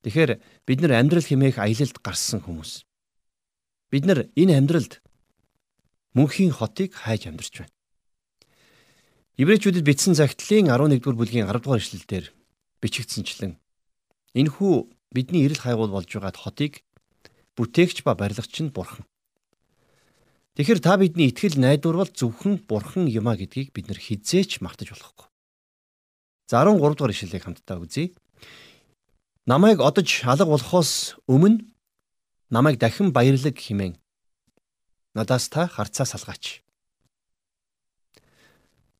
Тэгэхээр 0.00 0.30
бид 0.64 0.78
нар 0.80 0.92
амьдрал 0.96 1.26
хэмээх 1.28 1.60
аялалд 1.60 1.96
гарсан 2.00 2.40
хүмүүс. 2.40 2.88
Бид 3.92 4.04
нар 4.08 4.32
энэ 4.32 4.56
амьдралд 4.56 5.04
мөнхийн 6.16 6.56
хотыг 6.56 6.96
хайж 6.96 7.28
амьдарч 7.28 7.62
байна. 7.62 7.74
Иврэчүүдэд 9.38 9.86
бичсэн 9.86 10.18
загтлын 10.18 10.72
11-р 10.72 11.14
бүлгийн 11.14 11.46
10-р 11.46 11.78
эшлэлдэр 11.78 12.24
бичигдсэнчлэн 12.82 13.54
энэхүү 14.34 14.74
бидний 15.14 15.46
эрэл 15.46 15.62
хайгуул 15.62 15.94
болж 15.94 16.10
байгаа 16.10 16.34
хотыг 16.34 16.82
бүтээгч 17.54 18.02
ба 18.02 18.18
барилгач 18.18 18.50
нь 18.62 18.74
бурхан. 18.74 19.06
Тэгэхээр 20.58 20.80
та 20.82 20.98
бидний 20.98 21.30
итгэл 21.30 21.62
найдвар 21.62 22.02
бол 22.02 22.10
зөвхөн 22.10 22.66
бурхан 22.66 23.06
юм 23.06 23.30
а 23.30 23.38
гэдгийг 23.38 23.70
бид 23.70 23.86
нар 23.86 24.00
хизээч 24.02 24.60
мартаж 24.60 24.90
болохгүй. 24.92 25.26
За 26.50 26.66
13 26.66 26.98
дугаар 26.98 27.14
ишлэлийг 27.14 27.44
хамтдаа 27.46 27.78
үзье. 27.78 28.12
Намайг 29.46 29.78
одож 29.80 30.10
алга 30.26 30.46
болохоос 30.46 31.16
өмнө 31.30 31.64
намайг 32.50 32.82
дахин 32.82 33.14
баярлаг 33.14 33.54
химэн. 33.54 33.94
Надаас 35.14 35.48
та 35.48 35.66
харцаа 35.66 36.06
салгаач. 36.06 36.62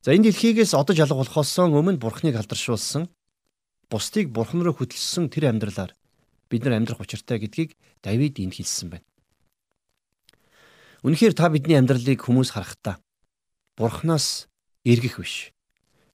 За 0.00 0.16
энэ 0.16 0.32
дэлхийгээс 0.32 0.72
одож 0.72 0.96
алга 0.96 1.20
болохоос 1.20 1.60
өмнө 1.60 2.00
Бурхныг 2.00 2.32
алдаршуулсан 2.32 3.12
бусдыг 3.92 4.32
Бурхан 4.32 4.64
руу 4.64 4.72
хөтлсөн 4.72 5.28
тэр 5.28 5.52
амьдралаар 5.52 5.92
бид 6.48 6.64
нар 6.64 6.80
амьдрах 6.80 7.04
учиртай 7.04 7.36
гэдгийг 7.36 7.76
Давид 8.00 8.40
энд 8.40 8.56
хэлсэн 8.56 8.96
байна. 8.96 9.04
Үнэхээр 11.04 11.36
та 11.36 11.52
бидний 11.52 11.76
амьдралыг 11.76 12.16
хүмүүс 12.16 12.48
харахтаа 12.56 12.96
Бурханаас 13.76 14.48
эргэх 14.88 15.20
биш. 15.20 15.52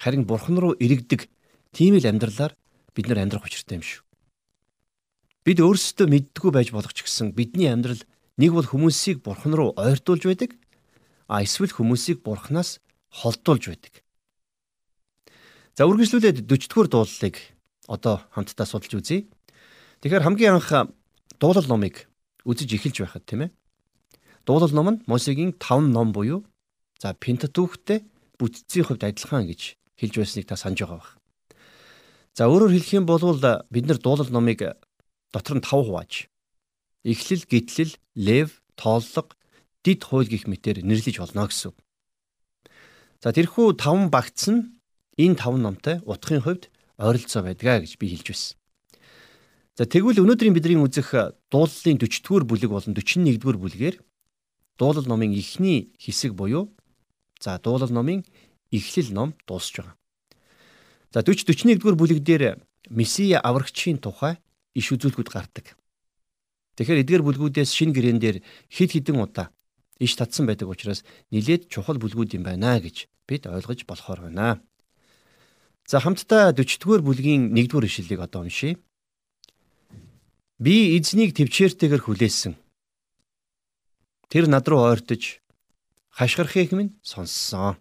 Харин 0.02 0.26
Бурхан 0.26 0.58
руу 0.58 0.74
эргдэг 0.82 1.30
тийм 1.70 1.94
л 1.94 2.10
амьдралаар 2.10 2.58
бид 2.90 3.06
нар 3.06 3.22
амьдрах 3.22 3.46
учиртай 3.46 3.78
юм 3.78 3.86
шүү. 3.86 4.02
Бид 5.46 5.62
өөрсдөө 5.62 6.10
мэддгүү 6.10 6.50
байж 6.50 6.74
болох 6.74 6.90
ч 6.90 7.06
гэсэн 7.06 7.38
бидний 7.38 7.70
амьдрал 7.70 8.02
нэг 8.34 8.50
бол 8.50 8.66
хүмүүсийг 8.66 9.22
Бурхан 9.22 9.54
руу 9.54 9.78
ойртуулж 9.78 10.26
байдаг, 10.26 10.58
а 11.30 11.46
эсвэл 11.46 11.70
хүмүүсийг 11.70 12.26
Бурханаас 12.26 12.82
холдуулж 13.16 13.64
байдаг. 13.72 13.94
За 15.76 15.88
үргэлжлүүлээд 15.88 16.44
40-р 16.44 16.88
дуулалыг 16.88 17.36
одоо 17.88 18.20
хамтдаа 18.32 18.66
судалж 18.68 18.92
үзье. 18.96 19.28
Тэгэхээр 20.00 20.24
хамгийн 20.24 20.56
анх 20.60 20.70
дуулал 21.40 21.68
номыг 21.68 22.08
үзэж 22.44 22.76
эхэлж 22.76 22.96
байхад 23.04 23.24
тийм 23.24 23.48
ээ. 23.48 23.50
Дуулал 24.44 24.72
ном 24.72 24.88
нь 24.92 25.02
Мосегийн 25.08 25.52
5 25.56 25.92
ном 25.92 26.12
буюу 26.12 26.44
за 27.00 27.12
Пентатүхтэй 27.12 28.04
бүтцийн 28.38 28.84
хувьд 28.86 29.04
адилхан 29.04 29.48
гэж 29.48 29.76
хэлж 30.00 30.14
байсныг 30.16 30.46
та 30.46 30.56
санаж 30.56 30.80
байгаа 30.84 31.00
бах. 31.00 31.12
За 32.36 32.46
өөрөөр 32.48 32.72
хэлэх 32.72 32.92
юм 33.00 33.06
бол 33.08 33.20
бид 33.72 33.84
нар 33.88 33.98
дуулал 33.98 34.30
номыг 34.30 34.60
дотор 35.32 35.56
нь 35.56 35.64
5 35.64 35.88
хувааж 35.88 36.28
эхлэл, 37.06 37.44
гитлэл, 37.46 37.94
лев, 38.14 38.62
тооллого, 38.74 39.30
дид 39.84 40.02
хууль 40.02 40.26
гих 40.26 40.50
мэтээр 40.50 40.82
нэрлэж 40.82 41.22
болно 41.22 41.46
гэсэн. 41.46 41.72
За 43.22 43.32
тэрхүү 43.32 43.80
таван 43.80 44.10
багц 44.12 44.48
нь 44.52 44.76
энэ 45.16 45.40
таван 45.40 45.62
номтой 45.64 46.04
утгын 46.04 46.44
хувьд 46.44 46.68
ойролцоо 47.00 47.42
байдгаа 47.42 47.80
гэж 47.80 47.96
би 47.96 48.12
хэлж 48.12 48.26
байсан. 48.28 48.56
За 49.76 49.84
тэгвэл 49.88 50.20
өнөөдрийн 50.20 50.56
бидний 50.56 50.76
үзэх 50.76 51.12
дуулалын 51.48 52.00
40-р 52.00 52.44
бүлэг 52.44 52.70
болон 52.72 52.92
41-р 52.92 53.56
бүлгээр 53.56 53.96
дуулал 54.76 55.06
номын 55.08 55.32
эхний 55.32 55.92
хэсэг 55.96 56.36
буюу 56.36 56.72
за 57.40 57.56
дуулал 57.60 57.92
номын 57.92 58.24
эхлэл 58.72 59.12
ном 59.12 59.32
дуусж 59.48 59.80
байгаа. 59.80 59.96
За 61.12 61.24
40 61.24 61.48
41-р 61.48 61.96
бүлэг 61.96 62.20
дээр 62.20 62.60
Месиа 62.88 63.40
аврагчийн 63.42 63.98
тухай 63.98 64.38
иш 64.76 64.92
үзүүлгүүд 64.92 65.28
гардаг. 65.32 65.74
Тэгэхээр 66.76 67.02
эдгээр 67.02 67.22
бүлгүүдээс 67.24 67.72
шин 67.72 67.90
гэрээн 67.90 68.20
дээр 68.20 68.36
хид 68.70 68.92
хідэн 68.92 69.18
удаа 69.18 69.50
иш 69.98 70.16
татсан 70.16 70.46
байдаг 70.46 70.68
учраас 70.68 71.04
нилээд 71.32 71.68
чухал 71.72 71.96
бүлгүүд 71.98 72.36
юм 72.36 72.44
байна 72.44 72.80
гэж 72.80 73.08
бид 73.28 73.46
ойлгож 73.46 73.84
болохоор 73.88 74.28
байна. 74.28 74.60
За 75.86 76.00
хамтдаа 76.00 76.52
40-р 76.52 77.00
бүлгийн 77.00 77.54
1-р 77.54 77.84
ишлэлийг 77.86 78.20
одоо 78.20 78.42
уншийе. 78.42 78.76
Би 80.58 80.98
эзнийг 80.98 81.30
төвчээртэйгэр 81.36 82.02
хүлээсэн. 82.02 82.58
Тэр 84.28 84.50
над 84.50 84.66
руу 84.66 84.82
ойртож 84.82 85.38
хашгирахыг 86.10 86.72
минь 86.74 86.98
сонссон. 87.06 87.78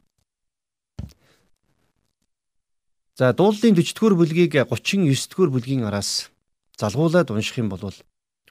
За 3.18 3.34
дуулын 3.34 3.74
40-р 3.74 4.14
бүлгийг 4.14 4.54
39-р 4.70 5.50
бүлгийн 5.50 5.88
араас 5.88 6.30
залгуулад 6.78 7.32
унших 7.32 7.58
юм 7.58 7.72
бол 7.72 7.90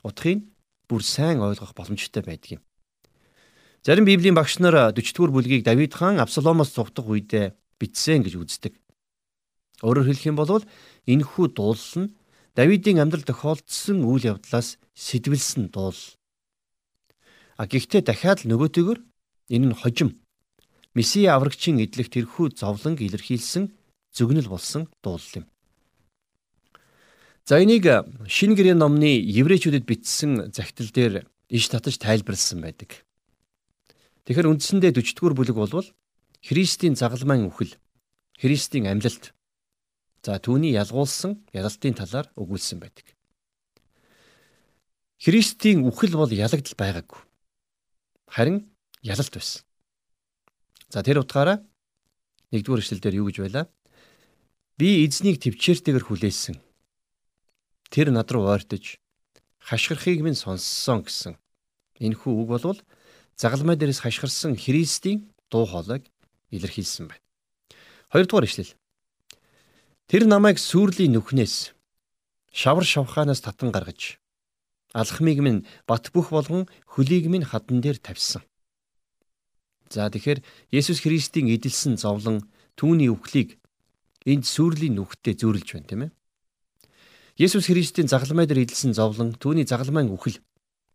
утгыг 0.02 0.40
бүр 0.88 1.02
сайн 1.04 1.38
ойлгох 1.44 1.76
боломжтой 1.76 2.24
байдаг 2.24 2.58
юм. 2.58 2.62
Зарим 3.84 4.06
Библийн 4.08 4.32
багш 4.32 4.56
нар 4.64 4.96
40-р 4.96 5.28
бүлгийг 5.28 5.60
Давид 5.60 5.92
хаан 5.92 6.16
Абсаломоос 6.16 6.72
цугдах 6.72 7.04
үедээ 7.04 7.52
бичсэн 7.76 8.24
гэж 8.24 8.40
үздэг. 8.40 8.80
Өөрөөр 9.84 10.08
хэлэх 10.08 10.24
юм 10.32 10.40
бол 10.40 10.64
энэхүү 11.04 11.52
дуулал 11.52 12.08
нь 12.08 12.16
Давидын 12.56 13.04
амьдрал 13.04 13.28
тохиолдсон 13.28 14.08
үйл 14.08 14.40
явдлаас 14.40 14.80
сэтвэлсэн 14.96 15.68
дуул. 15.68 16.00
А 17.60 17.68
гэхдээ 17.68 18.08
дахиад 18.08 18.48
л 18.48 18.56
нөгөөтэйгөр 18.56 19.04
энэ 19.52 19.66
нь 19.68 19.76
хожим 19.76 20.16
Месиа 20.96 21.36
аврагчийн 21.36 21.84
эдлэх 21.84 22.08
тэрхүү 22.08 22.56
зовлон 22.56 22.96
илэрхийлсэн 22.96 23.68
зөгнөл 24.16 24.48
болсон 24.48 24.88
дуулал 25.04 25.44
юм. 25.44 25.46
За 27.44 27.60
энийг 27.60 27.84
шинэ 28.24 28.56
гэрээ 28.56 28.80
номны 28.80 29.20
еврейчүүдэд 29.20 29.84
бичсэн 29.84 30.56
захидал 30.56 30.88
дээр 30.88 31.14
иш 31.52 31.68
татаж 31.68 32.00
тайлбарлсан 32.00 32.64
байдаг. 32.64 33.03
Тэгэхээр 34.24 34.50
үндсэндээ 34.56 34.92
40-р 34.96 35.36
бүлэг 35.36 35.56
болвол 35.56 35.88
Христийн 36.40 36.96
загалмайн 36.96 37.48
үхэл, 37.48 37.76
Христийн 38.40 38.88
амьлалт. 38.88 39.36
За 40.24 40.40
түүний 40.40 40.72
ялгуулсан 40.72 41.44
ялалтын 41.52 41.92
талаар 41.92 42.32
өгүүлсэн 42.32 42.80
байдаг. 42.80 43.04
Христийн 45.20 45.84
үхэл 45.84 46.16
бол 46.16 46.32
ялагдал 46.32 46.76
байгаагүй. 46.76 47.20
Харин 48.32 48.72
ялалт 49.04 49.32
байсан. 49.36 49.60
За 50.88 51.04
тэр 51.04 51.20
утгаараа 51.20 51.60
нэгдүгээр 52.52 52.80
эшлэлдэр 52.80 53.20
юу 53.20 53.28
гэж 53.28 53.44
байлаа? 53.44 53.68
Би 54.80 55.04
эзнийг 55.04 55.40
төвчээртэйгэр 55.44 56.04
хүлээсэн. 56.08 56.56
Тэр 57.92 58.08
над 58.08 58.28
руу 58.32 58.48
ойртож 58.48 58.96
хашгирахыг 59.60 60.24
минь 60.24 60.36
сонссон 60.36 61.04
гэсэн. 61.04 61.36
Энэхүү 62.00 62.32
үг 62.32 62.48
болвол 62.48 62.80
загалмай 63.36 63.76
дээрээс 63.76 64.00
хашгирсан 64.02 64.56
Христийн 64.56 65.30
дуу 65.50 65.66
хоолойг 65.66 66.06
илэрхийлсэн 66.50 67.08
байна. 67.08 67.24
Хоёрдугаар 68.12 68.46
ишлэл. 68.46 68.72
Тэр 70.06 70.26
намайг 70.26 70.58
сүрлийн 70.58 71.12
нүхнээс 71.14 71.74
шавар 72.52 72.84
шавхаанаас 72.84 73.40
татан 73.42 73.72
гаргаж 73.72 74.18
алхмыг 74.94 75.38
минь 75.42 75.66
бат 75.86 76.12
бөх 76.14 76.30
болгон 76.30 76.70
хөлийг 76.86 77.26
минь 77.26 77.44
хадан 77.44 77.80
дээр 77.82 77.98
тавьсан. 77.98 78.42
За 79.90 80.08
тэгэхээр 80.08 80.40
Есүс 80.70 81.02
Христийн 81.02 81.50
эдэлсэн 81.50 81.98
зовлон 81.98 82.46
түүний 82.78 83.10
үхлийг 83.10 83.58
энд 84.24 84.46
сүрлийн 84.46 84.94
нүхтээ 84.94 85.34
зөөрлж 85.34 85.68
байна 85.74 85.88
тийм 85.90 86.02
ээ. 86.06 86.10
Есүс 87.42 87.66
Христийн 87.66 88.06
загалмай 88.06 88.46
дээр 88.46 88.62
эдэлсэн 88.64 88.94
зовлон 88.94 89.34
түүний 89.34 89.66
загалмайн 89.66 90.14
үхэл 90.14 90.38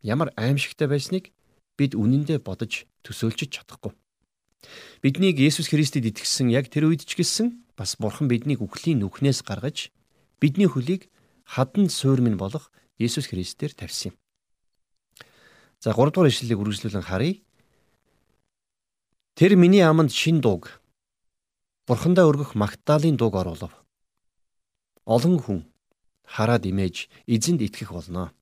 ямар 0.02 0.32
аимшигтай 0.40 0.88
байсныг 0.88 1.36
бид 1.80 1.96
үнэндээ 1.96 2.44
бодож 2.44 2.84
төсөөлж 3.08 3.48
чадахгүй. 3.48 3.96
Биднийг 5.00 5.40
Есүс 5.40 5.72
Христэд 5.72 6.12
итгэсэн 6.12 6.52
яг 6.52 6.68
тэр 6.68 6.92
үед 6.92 7.08
ч 7.08 7.16
гэсэн 7.16 7.64
бас 7.80 7.96
Бурхан 7.96 8.28
биднийг 8.28 8.60
үхлийн 8.60 9.00
нүхнээс 9.00 9.48
гаргаж 9.48 9.96
бидний 10.44 10.68
хөлийг 10.68 11.08
хаданд 11.48 11.96
суур 11.96 12.20
минь 12.20 12.36
болох 12.36 12.68
Есүс 13.00 13.32
Христээр 13.32 13.72
тавьсан 13.72 14.12
юм. 14.12 14.16
За 15.80 15.96
3 15.96 16.12
дугаар 16.12 16.28
ишлэлийг 16.28 16.60
үргэлжлүүлэн 16.60 17.08
харъя. 17.08 17.40
Тэр 19.40 19.56
миний 19.56 19.80
аманд 19.80 20.12
шин 20.12 20.44
дууг 20.44 20.84
Бурхандаа 21.88 22.28
өргөх 22.28 22.60
Магдалины 22.60 23.16
дууг 23.16 23.40
оруулав. 23.40 23.72
Олон 25.08 25.40
хүн 25.40 25.60
хараад 26.28 26.68
имэж 26.68 27.08
эзэнд 27.26 27.64
итгэх 27.64 27.96
болно. 27.96 28.36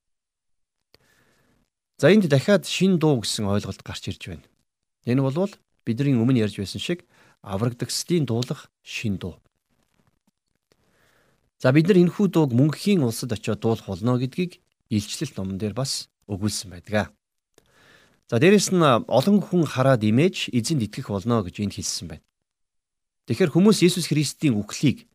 За 1.98 2.14
энд 2.14 2.30
дахиад 2.30 2.62
шин 2.62 2.98
дуу 3.02 3.18
гэсэн 3.18 3.50
ойлголт 3.50 3.82
гарч 3.82 4.06
ирж 4.06 4.22
байна. 4.30 4.46
Энэ 5.02 5.18
бол 5.18 5.50
бидний 5.82 6.14
өмнө 6.14 6.46
ярьж 6.46 6.62
байсан 6.62 6.78
шиг 6.78 7.02
аврагдагсдын 7.42 8.22
дуулах 8.22 8.70
шин 8.86 9.18
дуу. 9.18 9.42
За 11.58 11.74
бид 11.74 11.90
нар 11.90 11.98
энэхүү 11.98 12.30
дууг 12.30 12.54
мөнхийн 12.54 13.02
улсад 13.02 13.34
очиод 13.34 13.58
дуулах 13.58 13.90
болно 13.90 14.14
гэдгийг 14.14 14.62
илчлэлт 14.94 15.34
номон 15.34 15.58
дээр 15.58 15.74
бас 15.74 16.06
өгүүлсэн 16.30 16.70
байдаг. 16.70 17.10
За 18.30 18.38
дээрэс 18.38 18.70
нь 18.70 18.78
олон 19.10 19.42
хүн 19.42 19.66
хараад 19.66 20.06
имэж 20.06 20.54
эзэнд 20.54 20.86
итгэх 20.86 21.10
болно 21.10 21.42
гэж 21.42 21.66
энд 21.66 21.74
хэлсэн 21.74 22.14
байна. 22.14 22.26
Тэгэхээр 23.26 23.50
хүмүүс 23.50 23.82
Есүс 23.82 24.06
Христийн 24.06 24.54
үхлийг 24.54 25.10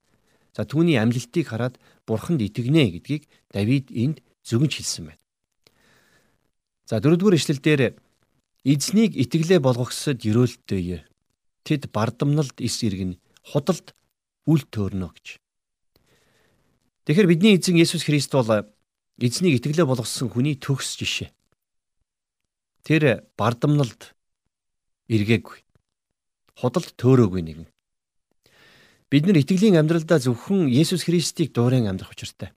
за 0.51 0.67
түүний 0.67 0.99
амьлалтыг 0.99 1.47
хараад 1.47 1.79
бурханд 2.03 2.43
итгэнэ 2.43 2.91
гэдгийг 2.99 3.31
Давид 3.55 3.87
энд 3.87 4.19
зөвгөнж 4.43 4.83
хэлсэн 4.83 5.07
байна. 5.07 5.22
За 6.83 6.99
дөрөвдүгээр 6.99 7.39
эшлэлдэр 7.39 7.81
эзнийг 8.67 9.15
итгэлээ 9.15 9.59
болгохсод 9.63 10.19
өрөөлтөе. 10.19 11.07
Тэд 11.63 11.87
бардамналд 11.95 12.59
ис 12.59 12.83
иргэн 12.83 13.15
худалд 13.43 13.95
үл 14.43 14.63
төөрнө 14.67 15.07
гэж. 15.07 15.39
Тэгэхээр 17.07 17.31
бидний 17.31 17.55
эзэн 17.55 17.79
Есүс 17.79 18.03
Христ 18.03 18.35
бол 18.35 18.67
эзнийг 19.15 19.63
итгэлээ 19.63 19.87
болгосон 19.87 20.27
хүний 20.27 20.59
төгс 20.59 20.99
жишээ. 20.99 21.31
Тэр 22.83 23.23
бардамналд 23.39 24.11
эргээгүй. 25.07 25.63
Худалд 26.59 26.91
төөрөөгүй 26.99 27.41
нэгэн. 27.47 27.67
Бид 29.07 29.23
нар 29.23 29.39
итгэлийн 29.39 29.79
амьдралдаа 29.79 30.19
зөвхөн 30.19 30.67
Есүс 30.67 31.07
Христийг 31.07 31.55
дуурайн 31.55 31.87
амьдрах 31.87 32.11
учиртай. 32.11 32.51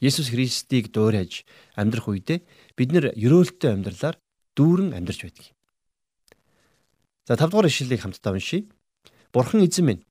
Есүс 0.00 0.32
Христийг 0.32 0.88
дуурайж 0.96 1.44
амьдрах 1.76 2.08
үедээ 2.08 2.40
бид 2.72 2.90
нар 2.96 3.12
ерөөлтөй 3.12 3.76
амьдралаар 3.76 4.16
дүүрэн 4.56 4.96
амьдарч 4.96 5.20
байдаг. 5.28 5.46
За 7.28 7.36
5 7.36 7.52
дугаар 7.52 7.68
ишлэлийг 7.68 8.00
хамтдаа 8.00 8.32
уншийе. 8.32 8.64
Бурхан 9.32 9.60
эзэн 9.60 9.84
минь 9.84 10.02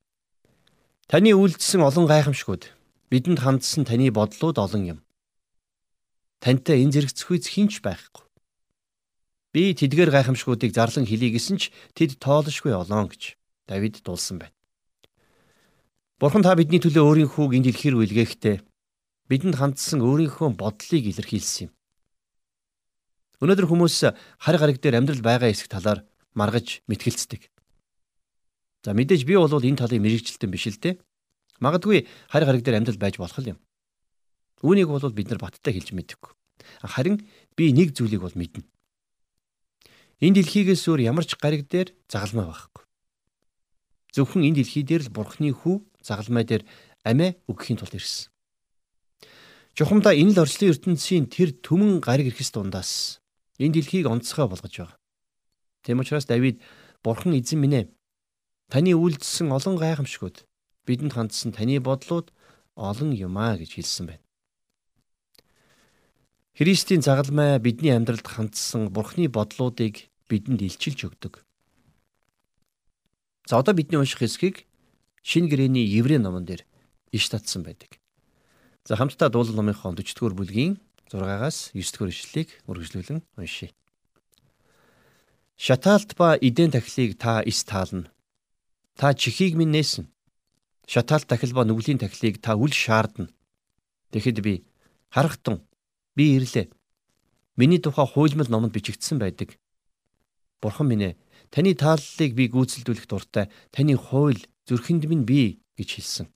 таны 1.10 1.34
үйлдэлсэн 1.34 1.82
олон 1.82 2.06
гайхамшгууд 2.06 2.70
бидэнд 3.10 3.42
хандсан 3.42 3.84
таны 3.90 4.14
бодлууд 4.14 4.62
олон 4.62 4.84
юм. 4.94 5.00
Тантай 6.38 6.86
энэ 6.86 6.94
зэрэг 6.94 7.12
зөхийц 7.18 7.50
хинч 7.50 7.82
байхгүй. 7.82 8.30
Би 9.52 9.74
тэдгээр 9.74 10.14
гайхамшгуудыг 10.14 10.70
зарлан 10.70 11.10
хэлье 11.10 11.34
гэсэн 11.34 11.58
ч 11.58 11.74
тэд 11.98 12.22
тоолошгүй 12.22 12.78
олоо 12.78 13.10
гэж 13.10 13.34
Давид 13.66 14.06
дуулсан 14.06 14.38
байна. 14.38 14.54
Бурхан 16.22 16.46
та 16.46 16.54
бидний 16.54 16.78
төлөө 16.78 17.04
өөрийн 17.04 17.30
хүүг 17.34 17.58
энэ 17.58 17.74
дэлхийр 17.74 17.98
үлгээхдээ 17.98 18.69
бидэнд 19.30 19.56
хандсан 19.62 20.02
өөрийнхөө 20.02 20.58
бодлыг 20.58 21.06
илэрхийлсэн 21.06 21.70
юм. 21.70 21.72
Өнөөдөр 23.40 23.68
хүмүүс 23.70 23.96
хар 24.44 24.58
гариг 24.60 24.82
дээр 24.84 25.00
амьдрал 25.00 25.24
байгаа 25.24 25.54
хэсэг 25.54 25.72
талаар 25.72 26.04
маргаж 26.36 26.84
мэтгэлцдэг. 26.90 27.48
За 28.84 28.92
мэдээж 28.92 29.24
би 29.24 29.40
бол 29.40 29.48
энэ 29.48 29.80
талын 29.80 30.04
мэрэгжилтэн 30.04 30.52
биш 30.52 30.68
л 30.68 30.82
дээ. 30.82 31.00
Магадгүй 31.64 32.10
харь 32.28 32.46
гариг 32.48 32.64
дээр 32.66 32.84
амьдрал 32.84 33.00
байж 33.00 33.16
болох 33.16 33.40
юм. 33.40 33.60
Үүнийг 34.60 34.92
бол 34.92 35.14
бид 35.16 35.30
нар 35.32 35.40
баттай 35.40 35.72
хэлж 35.72 35.96
мэдэггүй. 35.96 36.32
Харин 36.84 37.24
би 37.56 37.72
нэг 37.72 37.96
зүйлийг 37.96 38.24
бол 38.24 38.36
мэднэ. 38.36 38.68
Энэ 40.20 40.44
дэлхийгээс 40.44 40.84
өөр 40.92 41.08
ямар 41.08 41.24
ч 41.24 41.40
гариг 41.40 41.72
дээр 41.72 41.96
загалмай 42.12 42.44
байхгүй. 42.44 42.84
Зөвхөн 44.12 44.44
энэ 44.52 44.64
дэлхий 44.64 44.84
дээр 44.84 45.08
л 45.08 45.16
Бурхны 45.16 45.56
хүү 45.56 45.80
загалмай 46.04 46.44
дээр 46.44 46.68
амиа 47.08 47.40
өгөхийн 47.48 47.80
тулд 47.80 47.96
ирсэн. 47.96 48.28
Чухамдаа 49.80 50.12
энэ 50.12 50.36
л 50.36 50.44
орчлын 50.44 50.76
ертөнцийн 50.76 51.32
тэр 51.32 51.56
түмэн 51.56 52.04
гариг 52.04 52.36
ирэхс 52.36 52.52
дундаас 52.52 53.24
энэ 53.64 53.80
дэлхийг 53.80 54.12
онцгой 54.12 54.52
болгож 54.52 54.76
байгаа. 54.76 55.00
Тэм 55.88 56.04
учраас 56.04 56.28
Давид 56.28 56.60
Бурхан 57.00 57.32
эзэн 57.40 57.64
минь 57.64 57.78
ээ 57.80 57.86
таны 58.68 58.92
үйлдэлсэн 58.92 59.48
олон 59.56 59.80
гайхамшгууд 59.80 60.44
бидэнд 60.84 61.16
хандсан 61.16 61.56
таны 61.56 61.80
бодлууд 61.80 62.28
олон 62.76 63.16
юм 63.16 63.40
а 63.40 63.56
гэж 63.56 63.80
хэлсэн 63.80 64.06
байна. 64.12 64.26
Христийн 66.60 67.00
загалмай 67.00 67.56
бидний 67.64 67.96
амьдралд 67.96 68.28
хандсан 68.28 68.92
Бурхны 68.92 69.32
бодлуудыг 69.32 70.12
бидэнд 70.28 70.60
илчилж 70.60 71.08
өгдөг. 71.08 71.40
За 73.48 73.64
одоо 73.64 73.72
бидний 73.72 73.96
унших 73.96 74.28
хэсгийг 74.28 74.68
Шин 75.24 75.48
гэрэний 75.48 75.88
Еврей 75.88 76.20
номон 76.20 76.44
дээр 76.44 76.68
иш 77.16 77.32
татсан 77.32 77.64
байдаг. 77.64 77.99
За 78.86 78.96
хамтдаа 78.96 79.30
дуулал 79.30 79.56
номынхон 79.56 79.96
40-р 79.96 80.34
бүлгийн 80.36 80.80
6-аас 81.12 81.72
9-р 81.74 82.10
ишлэлийг 82.14 82.50
үргэлжлүүлэн 82.70 83.20
уншийе. 83.38 83.74
Шатаалт 85.58 86.16
ба 86.16 86.38
эдэн 86.40 86.72
тахлыг 86.72 87.18
та 87.18 87.42
ис 87.44 87.64
таална. 87.66 88.08
Та 88.96 89.14
чихийг 89.14 89.56
минь 89.60 89.76
нээсэн 89.76 90.08
шатаал 90.90 91.22
тахил 91.22 91.54
ба 91.54 91.64
нүглийн 91.66 92.02
тахилыг 92.02 92.42
та 92.42 92.58
үл 92.58 92.74
шаардна. 92.74 93.30
Тэгэхэд 94.10 94.42
би 94.42 94.66
харахтун 95.14 95.62
би 96.18 96.34
ирлээ. 96.38 96.74
Миний 97.56 97.78
тухай 97.78 98.08
хуйлмал 98.10 98.50
номонд 98.50 98.74
бичигдсэн 98.74 99.22
байдаг. 99.22 99.60
Бурхан 100.62 100.90
минь 100.90 101.14
ээ, 101.14 101.18
таны 101.54 101.78
тааллыг 101.78 102.34
би 102.34 102.50
гүйцэлдүүлэх 102.50 103.06
дуртай. 103.06 103.54
Таны 103.70 103.94
хууль 104.02 104.42
зүрхэнд 104.66 105.06
минь 105.06 105.30
би 105.30 105.62
гэж 105.78 105.90
хэлсэн. 105.94 106.28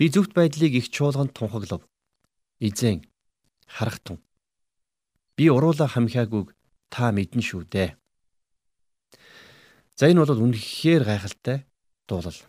Би 0.00 0.08
зөвхт 0.08 0.32
байдлыг 0.32 0.72
их 0.72 0.88
чуулганд 0.88 1.36
тунхаглав. 1.36 1.84
Изэн 2.56 3.04
харахтун. 3.68 4.16
Би 5.36 5.52
уруула 5.52 5.84
хамхиагүйг 5.92 6.56
та 6.88 7.12
мэднэ 7.12 7.44
шүү 7.44 7.68
дээ. 7.68 8.00
За 10.00 10.08
энэ 10.08 10.24
бол 10.24 10.40
үнэхээр 10.40 11.04
гайхалтай 11.04 11.68
дуулал. 12.08 12.40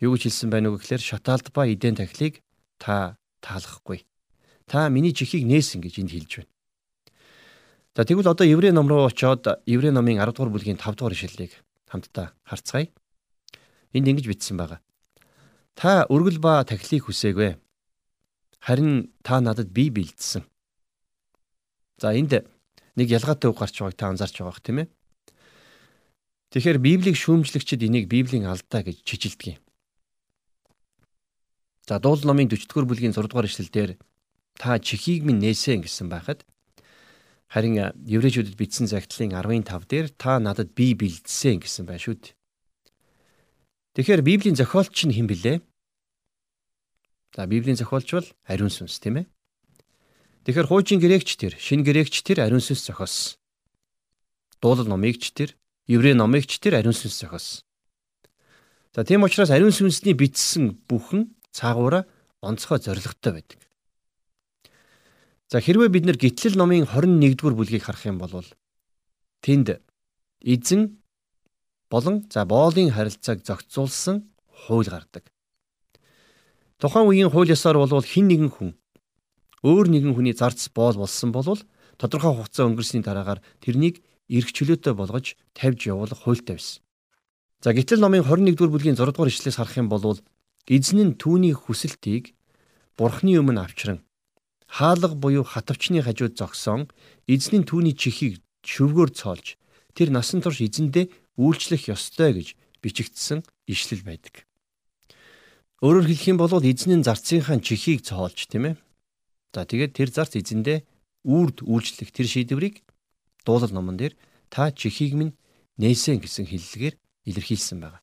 Юу 0.00 0.16
гэж 0.16 0.32
хэлсэн 0.32 0.48
байна 0.48 0.72
уу 0.72 0.80
гэхээр 0.80 1.04
шатаалд 1.04 1.52
ба 1.52 1.68
эдэн 1.68 2.00
тахлыг 2.00 2.40
та 2.80 3.20
таалахгүй. 3.44 4.08
Та 4.64 4.88
миний 4.88 5.12
чихийг 5.12 5.44
нээсэн 5.44 5.84
гэж 5.84 6.00
энд 6.00 6.16
хэлж 6.16 6.32
байна. 6.40 6.52
За 7.92 8.08
тэгвэл 8.08 8.32
одоо 8.32 8.48
Еврей 8.48 8.72
ном 8.72 8.88
руу 8.88 9.04
очиод 9.04 9.44
Еврей 9.68 9.92
номын 9.92 10.16
10 10.16 10.32
дугаар 10.32 10.48
бүлгийн 10.48 10.80
5 10.80 10.96
дугаар 10.96 11.12
ишлэлийг 11.12 11.60
хамтдаа 11.92 12.32
харцгаая. 12.48 12.88
Энд 13.92 14.08
ингэж 14.08 14.32
бичсэн 14.32 14.56
байгаа. 14.56 14.80
Та 15.74 16.04
өргөл 16.12 16.38
ба 16.38 16.62
тахлыг 16.64 17.08
хүсээгүй. 17.08 17.56
Харин 18.62 19.10
та 19.26 19.40
надад 19.40 19.72
бие 19.72 19.90
бэлдсэн. 19.90 20.44
За 21.98 22.12
энд 22.14 22.46
нэг 22.96 23.08
ялгаатай 23.08 23.50
үг 23.50 23.58
гарч 23.58 23.80
байгааг 23.80 23.96
та 23.96 24.10
анзаарч 24.12 24.36
байгаах 24.38 24.60
тийм 24.60 24.78
ээ. 24.84 24.88
Тэгэхээр 26.52 26.78
Библийг 26.84 27.16
шүүмжлэгчид 27.16 27.80
энийг 27.80 28.12
Библийн 28.12 28.44
алдаа 28.44 28.84
гэж 28.84 29.00
чижилдэг 29.08 29.56
юм. 29.56 29.60
За 31.88 31.96
дуул 31.96 32.20
номын 32.28 32.52
40-р 32.52 32.84
бүлгийн 32.84 33.16
6 33.16 33.32
дугаар 33.32 33.48
эшлэлдэр 33.48 33.96
та 34.60 34.76
чихийг 34.76 35.24
минь 35.24 35.40
нээсэн 35.40 35.80
гэсэн 35.80 36.12
байхад 36.12 36.44
харин 37.48 37.96
еврейчүүдэд 38.04 38.60
бичсэн 38.60 38.86
загтлын 38.86 39.32
15 39.32 39.88
дээр 39.88 40.12
та 40.12 40.36
надад 40.36 40.76
бие 40.76 40.92
бэлдсэн 40.92 41.64
гэсэн 41.64 41.88
байна 41.88 42.04
шүү 42.04 42.20
дээ. 42.20 42.36
Тэгэхээр 43.92 44.22
Библийн 44.24 44.56
зохиолч 44.56 45.04
нь 45.04 45.12
хэн 45.12 45.28
бэлээ? 45.28 45.60
За 47.36 47.44
Библийн 47.44 47.76
зохиолч 47.76 48.08
бол 48.16 48.28
ариун 48.48 48.72
сүнс 48.72 48.96
тийм 48.96 49.20
ээ. 49.20 49.26
Тэгэхээр 50.48 50.68
хуучин 50.68 50.96
грекч 50.96 51.36
тэр, 51.36 51.52
шин 51.60 51.84
грекч 51.84 52.24
тэр 52.24 52.40
ариун 52.40 52.64
сүнс 52.64 52.88
зохиосон. 52.88 53.36
Дуулал 54.64 54.88
номыг 54.88 55.20
ч 55.20 55.36
тэр, 55.36 55.52
еврей 55.84 56.16
номыг 56.16 56.48
ч 56.48 56.56
тэр 56.56 56.80
ариун 56.80 56.96
сүнс 56.96 57.20
зохиосон. 57.20 57.68
За 58.96 59.04
тийм 59.04 59.28
учраас 59.28 59.52
ариун 59.52 59.76
сүнсний 59.76 60.16
бичсэн 60.16 60.72
бүхэн 60.88 61.36
цаагаараа 61.52 62.08
онцгой 62.40 62.80
зоригтой 62.80 63.32
байдаг. 63.44 63.60
За 65.52 65.60
хэрвээ 65.60 65.92
бид 65.92 66.08
нэр 66.08 66.16
гитлэл 66.16 66.56
номын 66.56 66.88
21-р 66.88 67.52
бүлгийг 67.52 67.84
харах 67.84 68.08
юм 68.08 68.16
бол 68.16 68.40
тэнд 69.44 69.84
эзэн 70.40 71.01
болон 71.92 72.24
за 72.32 72.48
боолын 72.48 72.88
харилцааг 72.96 73.44
зохицуулсан 73.44 74.16
хууль 74.64 74.88
гардаг. 74.88 75.28
Тухайн 76.80 77.06
үеийн 77.06 77.30
хууль 77.30 77.52
ёсоор 77.52 77.76
бол 77.76 78.00
хин 78.00 78.26
нэгэн 78.32 78.50
хүн 78.56 78.70
өөр 79.62 79.86
нэгэн 79.92 80.16
хүний 80.16 80.32
зарц 80.32 80.72
боол 80.72 80.96
болсон 80.96 81.30
бол 81.36 81.60
тодорхой 82.00 82.32
хугацаа 82.34 82.66
өнгөрсөний 82.66 83.04
дараагаар 83.04 83.44
тэрнийг 83.60 84.00
эрх 84.32 84.50
чөлөөтэй 84.56 84.94
болгож 84.96 85.36
тавьж 85.52 85.80
явуулах 85.92 86.24
хуультай 86.24 86.56
байсан. 86.56 86.82
За 87.62 87.70
гэтэл 87.76 88.02
номын 88.02 88.24
21-р 88.24 88.72
бүлгийн 88.72 88.96
6 88.98 89.12
дугаар 89.12 89.30
ишлээс 89.30 89.60
харах 89.60 89.76
юм 89.78 89.92
бол 89.92 90.18
эзэн 90.66 91.14
нь 91.14 91.18
түүний 91.20 91.54
хүсэлтийг 91.54 92.34
бурхны 92.98 93.38
өмнө 93.38 93.62
авчран 93.62 94.02
хаалга 94.66 95.14
буюу 95.14 95.44
хатавчны 95.44 96.02
хажууд 96.02 96.34
зогсон 96.40 96.90
эзэн 97.28 97.62
нь 97.62 97.68
түүний 97.68 97.94
чихийг 97.94 98.40
шүвгөөр 98.66 99.10
цоолж 99.12 99.60
тэр 99.94 100.08
насан 100.10 100.40
турш 100.42 100.64
эзэндээ 100.64 101.06
үйлчлэх 101.38 101.92
ёстой 101.92 102.36
гэж 102.36 102.48
бичигдсэн 102.82 103.44
ишлэл 103.66 104.02
байдаг. 104.04 104.44
Өөрөөр 105.82 106.06
хэлэх 106.06 106.30
юм 106.30 106.38
бол 106.38 106.52
эзэн 106.62 107.02
нь 107.02 107.06
зарцынхаа 107.06 107.58
чихийг 107.58 108.06
цоолж 108.06 108.46
тийм 108.46 108.72
ээ 108.72 108.74
За 109.52 109.68
тэгээд 109.68 109.92
тэр 109.92 110.08
зарц 110.08 110.32
эзэндээ 110.32 110.80
үрд 111.28 111.60
үйлчлэх 111.60 112.08
тэр 112.08 112.24
шийдвэрийг 112.24 112.80
дуулал 113.44 113.68
номон 113.68 114.00
дээр 114.00 114.16
та 114.48 114.72
чихийг 114.72 115.12
минь 115.12 115.36
нээсэн 115.76 116.24
гэсэн 116.24 116.48
хэллэгээр 116.48 116.96
илэрхийлсэн 117.28 117.78
байна. 117.84 118.00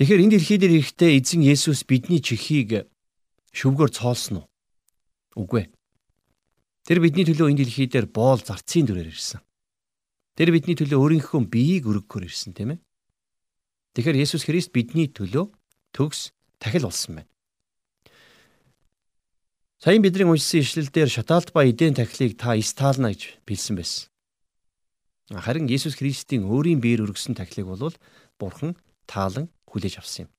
Тэгэхээр 0.00 0.22
энэ 0.24 0.32
дэлхий 0.40 0.56
дээр 0.56 0.80
ирэхдээ 0.80 1.20
эзэн 1.20 1.44
Есүс 1.44 1.84
бидний 1.84 2.24
чихийг 2.24 2.88
шүвгээр 3.52 3.92
цоолсон 3.92 4.40
уу? 4.40 4.48
Үгүй 5.36 5.68
ээ. 5.68 5.72
Тэр 6.88 6.98
бидний 7.04 7.28
төлөө 7.28 7.52
энэ 7.52 7.60
дэлхий 7.60 7.88
дээр 7.92 8.08
боол 8.08 8.40
зарцын 8.40 8.88
дүрээр 8.88 9.12
ирсэн. 9.12 9.44
Тэр 10.36 10.52
бидний 10.52 10.76
төлөө 10.76 11.00
өөрийнхөө 11.00 11.48
биеийг 11.48 11.88
өргөхөөр 11.88 12.28
ирсэн 12.28 12.52
тийм 12.52 12.76
ээ. 12.76 12.80
Тэгэхээр 13.96 14.20
Есүс 14.20 14.44
Христ 14.44 14.68
бидний 14.76 15.08
төлөө 15.08 15.48
төгс 15.96 16.36
тахил 16.60 16.92
болсон 16.92 17.24
байна. 17.24 17.30
Саяхан 19.80 20.04
бидний 20.04 20.28
уншсан 20.28 20.60
ишлэлдэр 20.60 21.08
шатаалт 21.08 21.56
ба 21.56 21.64
эдийн 21.64 21.96
тахлыг 21.96 22.36
та 22.36 22.52
стаална 22.60 23.16
гэж 23.16 23.40
билсэн 23.48 23.80
байсан. 23.80 24.12
Харин 25.32 25.72
Иесус 25.72 25.96
Христийн 25.96 26.44
өөрийн 26.44 26.84
биеэр 26.84 27.08
өргөсөн 27.08 27.32
тахлыг 27.32 27.66
бол 27.66 27.96
Бурхан 28.38 28.76
таалан 29.08 29.48
хүлээж 29.64 29.98
авсан 29.98 30.28
юм. 30.28 30.30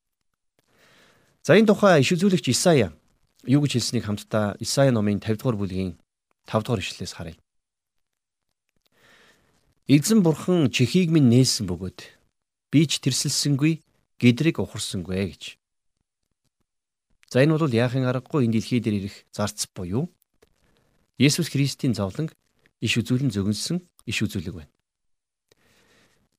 За 1.41 1.57
энэ 1.57 1.67
тухай 1.67 2.05
иш 2.05 2.13
үзүүлэгч 2.13 2.53
Исая 2.53 2.93
юу 3.49 3.61
гэж 3.65 3.81
хэлснийг 3.81 4.05
хамтдаа 4.05 4.55
Исая 4.61 4.93
номын 4.93 5.19
50 5.19 5.41
дугаар 5.41 5.57
бүлгийн 5.57 5.97
5 6.45 6.63
дугаар 6.63 6.79
ишлэлээс 6.85 7.13
харъя. 7.17 7.35
Эзэн 9.87 10.19
Бурхан 10.19 10.67
чихийг 10.67 11.15
минь 11.15 11.31
нээсэн 11.31 11.63
бөгөөд 11.63 11.99
би 12.75 12.79
ч 12.91 12.99
тэрсэлсэнгүй 12.99 13.87
гэдрийг 14.19 14.59
ухарсангүй 14.59 15.15
гэж. 15.31 15.55
За 17.31 17.39
энэ 17.39 17.55
бол 17.55 17.71
яахын 17.71 18.03
аргагүй 18.03 18.43
энэ 18.43 18.59
дэлхий 18.59 18.83
дээр 18.83 19.07
ирэх 19.07 19.23
зарц 19.31 19.63
буюу 19.71 20.11
Есүс 21.15 21.47
Христийн 21.47 21.95
зовлон 21.95 22.27
иш 22.83 22.99
үзүүлэн 22.99 23.31
зөгнсөн 23.31 23.79
иш 24.03 24.17
үзүүлэг 24.27 24.59
байна. 24.59 24.75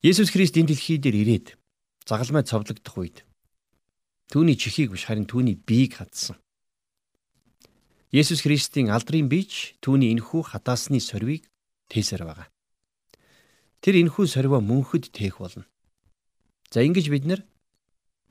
Есүс 0.05 0.29
Христ 0.29 0.53
энэ 0.53 0.69
дэлхий 0.69 1.01
дээр 1.01 1.17
ирээд 1.17 1.57
загалмай 2.05 2.45
цовдлогдох 2.45 3.01
үед 3.01 3.25
түүний 4.29 4.61
чихийг 4.61 4.93
биш 4.93 5.09
харин 5.09 5.25
түүний 5.25 5.57
биеийг 5.57 5.97
хадсан. 5.97 6.37
Есүс 8.13 8.45
Христийн 8.45 8.93
алдрын 8.93 9.25
бич 9.25 9.73
түүний 9.81 10.13
энхүү 10.13 10.53
хатаасны 10.53 11.01
сорвийг 11.01 11.49
тээсэр 11.89 12.29
байгаа. 12.29 12.53
Тэр 13.79 13.95
энхүү 14.03 14.27
сорвоо 14.27 14.59
мөнхөд 14.59 15.11
тээх 15.15 15.39
болно. 15.39 15.63
За 16.69 16.83
ингэж 16.83 17.07
бид 17.07 17.25
нар 17.25 17.41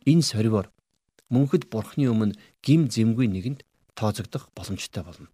энэ 0.05 0.23
сорвоор 0.23 0.69
мөнхөд 1.33 1.73
бурхны 1.73 2.09
өмнө 2.13 2.37
гим 2.61 2.89
зэмгүй 2.93 3.29
нэгэнд 3.33 3.65
тооцогдох 3.97 4.53
боломжтой 4.53 5.03
болно. 5.03 5.29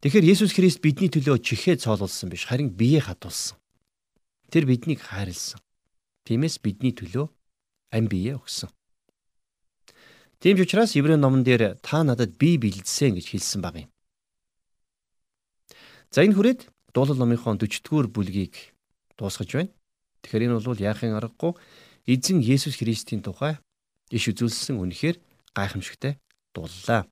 Тэгэхээр 0.00 0.30
Есүс 0.30 0.54
Христ 0.54 0.80
бидний 0.80 1.10
төлөө 1.10 1.42
чихээ 1.42 1.82
цоолуулсан 1.82 2.30
биш 2.30 2.46
харин 2.46 2.70
биеэ 2.70 3.02
хатуулсан. 3.10 3.58
Тэр 4.48 4.64
биднийг 4.64 5.02
хайрлсан. 5.02 5.58
Тиймээс 6.24 6.62
бидний 6.62 6.94
төлөө 6.94 7.26
ам 7.92 8.04
биеэ 8.06 8.38
өгсөн. 8.38 8.70
Тийм 10.38 10.54
ч 10.54 10.62
учраас 10.62 10.94
Еврей 10.94 11.18
номон 11.18 11.42
дээр 11.42 11.82
та 11.82 12.06
надад 12.06 12.38
бие 12.38 12.62
бэлдсэн 12.62 13.18
гэж 13.18 13.26
хэлсэн 13.34 13.60
баг 13.60 13.74
юм. 13.74 13.90
За 16.14 16.22
энэ 16.22 16.38
хүрээд 16.38 16.60
дуулал 16.94 17.18
номынхон 17.18 17.58
40-р 17.58 18.06
бүлгийг 18.06 18.77
дуусгаж 19.18 19.50
байна. 19.52 19.70
Тэгэхээр 20.22 20.46
энэ 20.46 20.62
бол 20.62 20.78
яахын 20.78 21.18
аргагүй 21.18 21.52
эзэн 22.06 22.38
Есүс 22.40 22.78
Христийн 22.78 23.20
тухай 23.20 23.58
иш 24.14 24.24
үзүүлсэн 24.30 24.78
үнэхээр 24.78 25.18
гайхамшигтай 25.52 26.16
дууллаа. 26.54 27.04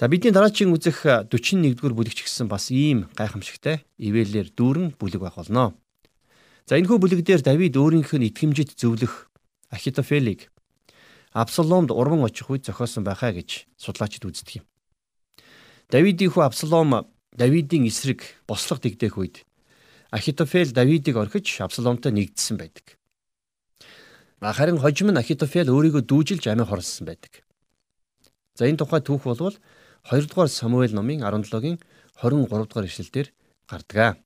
За 0.00 0.08
бидний 0.08 0.32
дараагийн 0.32 0.74
үзэх 0.74 1.06
41-р 1.30 1.94
бүлэг 1.94 2.16
ч 2.16 2.26
гэсэн 2.26 2.48
бас 2.50 2.74
ийм 2.74 3.06
гайхамшигтай 3.14 3.86
ивэлээр 4.00 4.50
дүүрэн 4.56 4.98
бүлэг 4.98 5.22
байх 5.22 5.38
болно. 5.38 5.78
За 6.66 6.74
энэхүү 6.80 6.98
бүлэг 6.98 7.22
дээр 7.22 7.42
Давид 7.44 7.76
өөрийнх 7.76 8.10
нь 8.16 8.26
итгэмжид 8.26 8.74
зөвлөх 8.74 9.30
Ахитофелийг 9.70 10.50
Абсаломд 11.32 11.94
уран 11.94 12.26
очих 12.26 12.50
үед 12.50 12.66
зохиосон 12.66 13.04
байхаа 13.04 13.32
гэж 13.32 13.70
судлаачид 13.78 14.26
үздэг 14.26 14.60
юм. 14.60 14.64
Давидын 15.88 16.28
хүү 16.28 16.44
Абсалом 16.44 17.08
Давидын 17.32 17.88
эсрэг 17.88 18.26
бослого 18.44 18.82
дэгдээх 18.82 19.16
үед 19.16 19.36
Ахитофел 20.12 20.70
Давидыг 20.72 21.16
орхиж 21.16 21.60
Абсаломтой 21.64 22.12
нэгдсэн 22.12 22.60
байдаг. 22.60 23.00
Харин 24.40 24.76
хожим 24.76 25.08
нь 25.08 25.16
Ахитофел 25.16 25.72
өөрийгөө 25.72 26.04
дүүжилж 26.04 26.44
амиа 26.52 26.68
хорлсон 26.68 27.08
байдаг. 27.08 27.40
За 28.52 28.68
энэ 28.68 28.76
тухай 28.76 29.00
түүх 29.00 29.24
болвол 29.24 29.56
2 30.04 30.28
дугаар 30.28 30.52
Самуэль 30.52 30.92
номын 30.92 31.24
17-гийн 31.24 31.80
23 32.20 32.44
дугаар 32.44 32.84
ишлэлдэр 32.84 33.32
гардаг. 33.64 34.20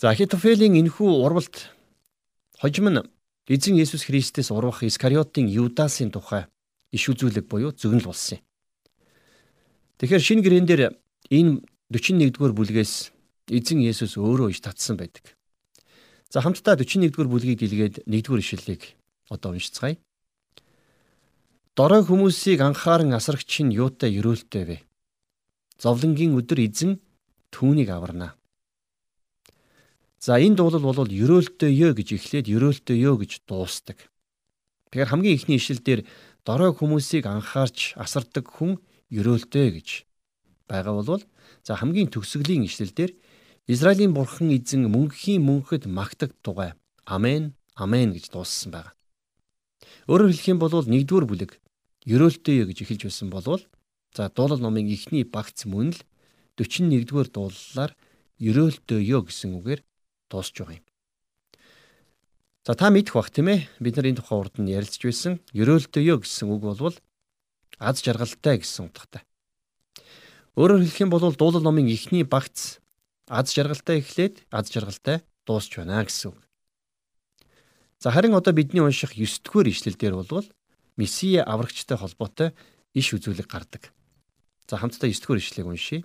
За 0.00 0.08
Ахитофелийн 0.08 0.80
энэхүү 0.80 1.10
урвалт 1.20 1.68
хожим 2.56 2.88
нь 2.88 3.04
эзэн 3.44 3.76
Есүс 3.76 4.08
Христэс 4.08 4.48
урвах 4.48 4.82
Искариотын 4.88 5.52
Юдасын 5.52 6.08
тухай 6.08 6.48
иш 6.96 7.12
үзүүлэг 7.12 7.44
буюу 7.44 7.76
зөгнөл 7.76 8.08
болсон 8.08 8.40
юм. 8.40 8.44
Тэгэхээр 10.00 10.24
шинэ 10.24 10.42
гэрэн 10.42 10.66
дээр 10.66 10.82
энэ 11.28 11.60
41-р 11.92 12.56
бүлгээс 12.56 13.13
эзэн 13.48 13.80
Есүс 13.84 14.16
өөрөө 14.16 14.52
иш 14.52 14.60
татсан 14.64 14.96
байдаг. 14.96 15.36
За 16.32 16.40
хамтдаа 16.40 16.74
41-р 16.80 17.28
бүлгийг 17.28 17.60
дэлгээд 17.60 17.94
1-р 18.08 18.40
ишлэлийг 18.40 18.96
одоо 19.30 19.52
уншицгаая. 19.52 19.96
Дорой 21.74 22.02
хүмүүсийг 22.06 22.62
анхааран 22.62 23.12
асрагч 23.14 23.66
нь 23.66 23.74
юутай 23.74 24.14
ерөөлтэй 24.14 24.64
вэ? 24.64 24.76
Зовлонгийн 25.82 26.38
өдөр 26.38 26.62
эзэн 26.64 27.02
түүнийг 27.50 27.90
аварна. 27.90 28.38
За 30.22 30.38
энэ 30.38 30.56
дуулал 30.56 30.94
бол 30.94 31.10
ерөөлтэй 31.10 31.74
ёо 31.74 31.92
гэж 31.92 32.16
эхлээд 32.16 32.46
ерөөлтэй 32.48 32.96
ёо 33.04 33.18
гэж 33.20 33.44
дуустдаг. 33.44 33.98
Тэгэхээр 34.94 35.10
хамгийн 35.10 35.36
ихний 35.36 35.58
ишлэл 35.58 35.82
дээр 35.82 36.00
дорой 36.46 36.70
хүмүүсийг 36.72 37.26
анхаарч 37.26 37.98
асардаг 37.98 38.46
хүн 38.48 38.78
ерөөлтэй 39.10 39.74
гэж 39.74 39.88
байгаа 40.70 40.94
бол 41.02 41.22
за 41.66 41.76
хамгийн 41.76 42.08
төгсгөлийн 42.08 42.64
ишлэл 42.64 42.94
дээр 42.94 43.12
Израилийн 43.66 44.12
бурхан 44.12 44.52
эзэн 44.52 44.92
мөнхийн 44.92 45.40
мөнхөд 45.40 45.88
магтаг 45.88 46.36
тугай. 46.44 46.76
Амен. 47.08 47.56
Амен 47.74 48.12
гэж 48.12 48.28
дууссан 48.28 48.76
байна. 48.76 48.92
Өөрөөр 50.04 50.36
хэлэх 50.36 50.52
юм 50.52 50.60
бол 50.60 50.84
1-р 50.84 51.24
бүлэг 51.24 51.56
ерөөлтэй 52.04 52.68
гэж 52.68 52.84
эхэлж 52.84 53.02
байсан 53.08 53.32
болвол 53.32 53.64
за 54.12 54.28
дуулал 54.28 54.60
номын 54.60 54.92
эхний 54.92 55.24
багц 55.24 55.64
мөн 55.64 55.96
л 55.96 56.00
41-р 56.60 57.32
дуулалаар 57.32 57.96
ерөөлтэй 58.36 59.00
ёо 59.00 59.24
гэсэн 59.24 59.56
үгээр 59.56 59.80
дуусч 60.28 60.60
байгаа 60.60 60.76
юм. 60.76 60.86
За 62.68 62.76
та 62.76 62.92
мэдэх 62.92 63.16
бах 63.16 63.32
тийм 63.32 63.48
ээ. 63.48 63.64
Бид 63.80 63.96
нар 63.96 64.12
энэ 64.12 64.20
тухай 64.20 64.44
урд 64.44 64.60
нь 64.60 64.68
ярилцж 64.68 65.00
байсан. 65.08 65.40
Ерөөлтэй 65.56 66.04
ёо 66.04 66.20
гэсэн 66.20 66.52
үг 66.52 66.68
бол 66.68 66.94
аз 67.80 67.96
жаргалтай 68.04 68.60
гэсэн 68.60 68.92
утгатай. 68.92 69.24
Өөрөөр 70.52 70.84
хэлэх 70.84 71.00
юм 71.00 71.10
бол 71.10 71.32
дуулал 71.32 71.64
номын 71.64 71.88
эхний 71.88 72.28
багц 72.28 72.83
аз 73.28 73.52
жаргалтай 73.54 74.00
эхлээд 74.00 74.44
аз 74.50 74.70
жаргалтай 74.70 75.24
дуусч 75.46 75.76
байна 75.76 76.04
гэсэн 76.04 76.32
үг. 76.32 76.38
За 77.98 78.10
харин 78.10 78.34
одоо 78.34 78.52
бидний 78.52 78.80
унших 78.84 79.16
9 79.16 79.42
дугаар 79.44 79.68
ишлэл 79.68 79.96
дээр 79.96 80.14
бол 80.20 80.44
Месиа 80.96 81.42
аврагчтай 81.42 81.98
холбоотой 81.98 82.52
иш 82.92 83.14
үзүүлэг 83.14 83.48
гардаг. 83.48 83.92
За 84.68 84.76
хамтдаа 84.76 85.08
9 85.08 85.20
дугаар 85.24 85.40
ишлэгийг 85.40 85.66
уншийе. 85.66 86.04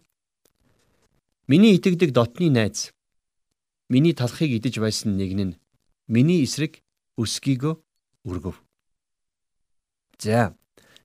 Миний 1.48 1.76
итгэдэг 1.76 2.12
дотны 2.12 2.50
найз 2.50 2.94
миний 3.90 4.14
талхыг 4.14 4.50
идэж 4.50 4.80
байсан 4.80 5.18
нэг 5.18 5.34
нь 5.36 5.60
миний 6.08 6.44
эсрэг 6.44 6.82
өсгийгөө 7.18 7.74
өргөв. 8.26 8.56
За. 10.20 10.56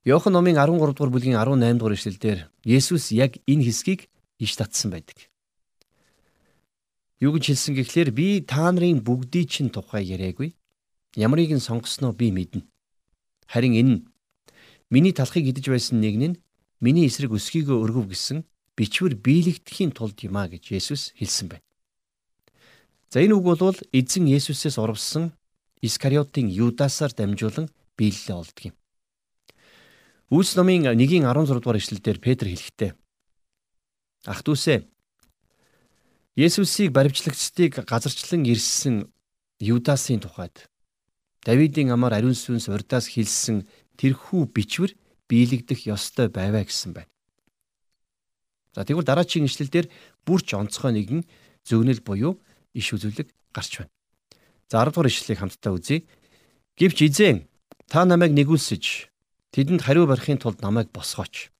Иохан 0.04 0.32
номын 0.32 0.56
13 0.56 0.94
дугаар 0.94 1.10
бүлгийн 1.10 1.40
18 1.40 1.78
дугаар 1.80 1.96
ишлэлдэр 1.96 2.38
Есүс 2.62 3.10
яг 3.10 3.40
энэ 3.48 3.64
хэсгийг 3.66 4.06
иш 4.38 4.52
татсан 4.56 4.92
байдаг. 4.92 5.16
Юу 7.22 7.30
гэж 7.34 7.54
хэлсэн 7.54 7.74
гэхлээр 7.78 8.10
би 8.10 8.42
та 8.42 8.70
нарын 8.72 8.98
бүгдийн 9.04 9.46
чинь 9.46 9.70
тухай 9.70 10.02
яриаггүй. 10.02 10.54
Ямарыг 11.14 11.54
нь 11.54 11.62
сонгосноо 11.62 12.10
би 12.10 12.34
мэднэ. 12.34 12.66
Харин 13.46 13.74
энэ 13.78 13.94
миний 14.90 15.14
талхыг 15.14 15.46
идэж 15.46 15.70
байсан 15.70 16.02
нэг 16.02 16.14
нь 16.18 16.40
миний 16.82 17.06
эсрэг 17.06 17.30
өсгийгөө 17.30 17.78
өргөв 17.86 18.10
гэсэн 18.10 18.42
бичвэр 18.74 19.14
биелэгдэхийн 19.14 19.94
тулд 19.94 20.18
юм 20.26 20.34
а 20.36 20.50
гэж 20.50 20.74
Есүс 20.74 21.14
хэлсэн 21.14 21.54
байна. 21.54 21.66
За 23.14 23.22
энэ 23.22 23.38
үг 23.38 23.46
бол 23.46 23.78
эзэн 23.94 24.26
Есүсээс 24.26 24.74
урвсан 24.82 25.30
Искариотын 25.78 26.50
Юдасаар 26.50 27.14
дамжуулан 27.14 27.70
биелэлээ 27.94 28.34
олдг 28.34 28.58
юм. 28.68 28.74
Үйлс 30.34 30.58
номын 30.58 30.98
1-ийн 30.98 31.22
16 31.30 31.62
дугаар 31.62 31.78
ишлэлдэр 31.78 32.18
Петр 32.18 32.50
хэлэхдээ 32.50 32.90
Ах 34.26 34.40
дүүсээ 34.42 34.93
Есүсийг 36.34 36.90
баримтлагчдыг 36.90 37.86
газарчлан 37.86 38.42
ирсэн 38.42 39.06
Юдасын 39.62 40.18
тухайд 40.18 40.66
Давидын 41.46 41.94
амар 41.94 42.18
ариун 42.18 42.34
сүнс 42.34 42.66
урдаас 42.66 43.06
хэлсэн 43.06 43.62
тэрхүү 43.94 44.50
бичвэр 44.50 44.98
биелэгдэх 45.30 45.86
ёстой 45.86 46.26
байваа 46.34 46.66
гэсэн 46.66 46.90
байна. 46.90 47.12
За 48.74 48.82
тэгвэл 48.82 49.06
дараагийн 49.06 49.46
ишлэлдэр 49.46 49.86
бүрч 50.26 50.58
онцгой 50.58 50.90
нэгэн 50.98 51.22
зөвнөл 51.62 52.02
буюу 52.02 52.42
иш 52.74 52.90
үзүүлэг 52.90 53.30
гарч 53.54 53.86
байна. 53.86 53.94
За 54.66 54.82
10 54.82 54.90
дугаар 54.90 55.06
ишлэлийг 55.14 55.38
хамтдаа 55.38 55.70
үзье. 55.78 56.02
Гэвч 56.74 56.98
эзэн 57.06 57.46
та 57.86 58.02
намайг 58.02 58.34
нэгүүлсэж 58.34 59.06
тэдэнд 59.54 59.86
хариу 59.86 60.10
барихын 60.10 60.42
тулд 60.42 60.58
намайг 60.66 60.90
босгооч. 60.90 61.53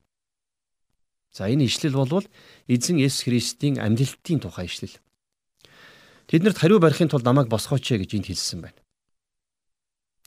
За 1.34 1.50
энэ 1.50 1.66
ишлэл 1.66 1.98
болвол 1.98 2.22
эзэн 2.70 3.02
Есүс 3.02 3.26
Христийн 3.26 3.82
амьдлалтын 3.82 4.38
тухай 4.38 4.70
ишлэл. 4.70 4.94
Тэднэрт 6.30 6.62
хариу 6.62 6.78
барихын 6.78 7.10
тулд 7.10 7.26
намайг 7.26 7.50
босгооч 7.50 7.90
гэж 7.90 8.14
энд 8.14 8.30
хэлсэн 8.30 8.62
байна. 8.62 8.78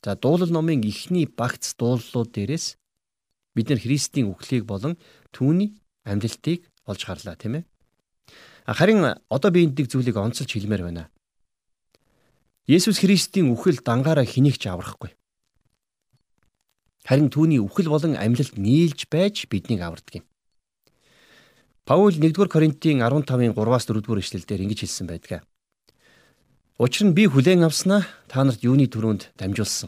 За 0.03 0.19
дуулал 0.19 0.51
номын 0.51 0.83
эхний 0.83 1.23
багц 1.23 1.79
дууллууд 1.79 2.35
дээрээс 2.35 2.75
бид 3.55 3.71
нар 3.71 3.79
Христийн 3.79 4.27
үхлийг 4.27 4.67
болон 4.67 4.99
түүний 5.31 5.79
амьдлалтыг 6.03 6.67
олж 6.83 7.01
харлаа 7.07 7.39
тийм 7.39 7.63
ээ. 7.63 7.63
Харин 8.67 8.99
одоо 9.31 9.49
би 9.49 9.63
энэ 9.63 9.87
зүйлийг 9.87 10.19
онцолж 10.19 10.51
хэлмээр 10.51 10.91
байна. 10.91 11.07
Есүс 12.67 12.99
Христийн 12.99 13.47
үхэл 13.55 13.79
дангаараа 13.79 14.27
хэнийг 14.27 14.59
ч 14.59 14.67
аврахгүй. 14.67 15.15
Харин 17.07 17.31
түүний 17.31 17.63
үхэл 17.63 17.87
болон 17.87 18.19
амьлалт 18.19 18.59
нийлж 18.59 19.07
байж 19.07 19.47
биднийг 19.47 19.79
авардаг 19.79 20.19
юм. 20.19 20.27
Паул 21.87 22.11
1-р 22.11 22.49
Коринтын 22.51 22.99
15-ын 22.99 23.55
3-аас 23.55 23.87
4-р 23.87 24.19
эшлэлдэр 24.19 24.59
ингэж 24.59 24.83
хэлсэн 24.83 25.07
байдаг. 25.07 25.47
Учир 26.75 27.07
нь 27.07 27.15
би 27.15 27.31
хүлээн 27.31 27.63
авснаа 27.63 28.03
та 28.27 28.43
нарт 28.43 28.59
юуны 28.59 28.91
төрөнд 28.91 29.31
дамжуулсан. 29.39 29.87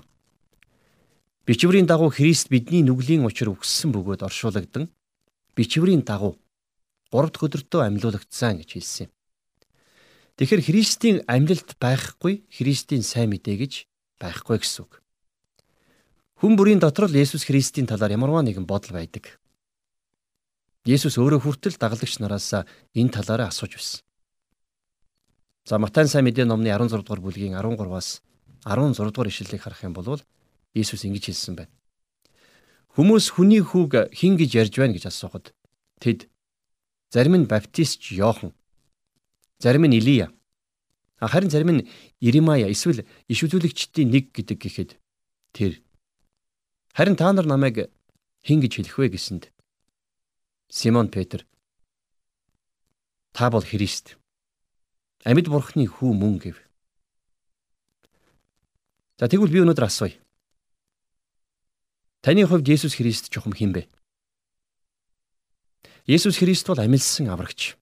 Бичвэрийн 1.43 1.91
дагуу 1.91 2.07
Христ 2.07 2.47
бидний 2.47 2.87
нүглийн 2.87 3.27
учир 3.27 3.51
өгссөн 3.51 3.91
бөгөөд 3.91 4.23
оршуулгадсан. 4.23 4.87
Бичвэрийн 5.59 6.07
дагуу 6.07 6.39
3 7.11 7.35
дахь 7.35 7.43
өдөртөө 7.43 7.81
амьлуулагдсан 7.83 8.63
гэж 8.63 8.79
хэлсэн 8.79 9.11
юм. 9.11 9.11
Тэгэхээр 10.39 10.63
Христийн 10.71 11.17
амьлалт 11.27 11.75
байхгүй 11.83 12.47
Христийн 12.47 13.03
сайн 13.03 13.35
мэдээ 13.35 13.59
гэж 13.59 13.73
байхгүй 14.23 14.63
гэсэн 14.63 14.87
үг. 14.87 15.03
Хүн 16.39 16.55
бүрийн 16.55 16.79
дотор 16.79 17.11
л 17.11 17.19
Есүс 17.19 17.43
Христийн 17.43 17.91
талаар 17.91 18.15
ямарваа 18.15 18.39
нэгэн 18.39 18.63
бодол 18.63 18.95
байдаг. 18.95 19.35
Есүс 20.89 21.21
өөрөө 21.21 21.45
хүртэл 21.45 21.77
дагалдагч 21.77 22.17
нараас 22.17 22.49
энэ 22.97 23.13
талаараа 23.13 23.53
асууж 23.53 23.77
байсан. 23.77 24.01
За 25.69 25.77
Матай 25.77 26.09
сайн 26.09 26.25
мэдээ 26.25 26.49
номны 26.49 26.73
16 26.73 27.05
дугаар 27.05 27.21
бүлгийн 27.21 27.53
13-аас 27.53 28.25
16 28.65 28.97
дугаар 29.13 29.29
ишлэлийг 29.29 29.61
харах 29.61 29.85
юм 29.85 29.93
бол 29.93 30.17
Есүс 30.73 31.05
ингэж 31.05 31.29
хэлсэн 31.29 31.53
байна. 31.61 31.73
Хүмүүс 32.97 33.37
хүний 33.37 33.61
хүүг 33.61 34.09
хэн 34.17 34.33
гэж 34.41 34.49
ярьж 34.57 34.73
байна 34.81 34.97
гэж 34.97 35.13
асуухад 35.13 35.53
тэд 36.01 36.25
зарим 37.13 37.37
нь 37.37 37.45
баптистч 37.45 38.17
Йохан, 38.17 38.57
зарим 39.61 39.85
нь 39.85 39.93
Илия, 39.93 40.33
харин 41.21 41.53
зарим 41.53 41.69
нь 41.69 41.87
Иремая 42.17 42.65
эсвэл 42.65 43.05
иш 43.29 43.39
үзүүлэгчдийн 43.45 44.09
нэг 44.09 44.33
гэдэг 44.33 44.57
гэхэд 44.57 44.91
тэр 45.53 45.85
харин 46.97 47.13
та 47.13 47.29
нар 47.29 47.45
намайг 47.45 47.93
хэн 48.41 48.57
гэж 48.57 48.73
хэлэх 48.81 48.97
вэ 48.97 49.13
гэсэнд 49.13 49.53
Симон 50.71 51.09
Петр 51.09 51.47
Та 53.31 53.49
бол 53.49 53.65
Христ. 53.65 54.19
Амьд 55.25 55.49
бурхны 55.49 55.89
хүү 55.89 56.13
мөн 56.13 56.37
гэв. 56.37 56.61
За 59.17 59.25
тэгвэл 59.25 59.49
би 59.49 59.65
өнөөдөр 59.65 59.89
асууя. 59.89 60.13
Таны 62.21 62.45
хувьд 62.45 62.69
Есүс 62.69 63.01
Христ 63.01 63.33
чухам 63.33 63.57
хин 63.57 63.73
бэ? 63.73 63.89
Есүс 66.05 66.37
Христ 66.37 66.69
бол 66.69 66.77
амилсан 66.77 67.33
аврагч. 67.33 67.73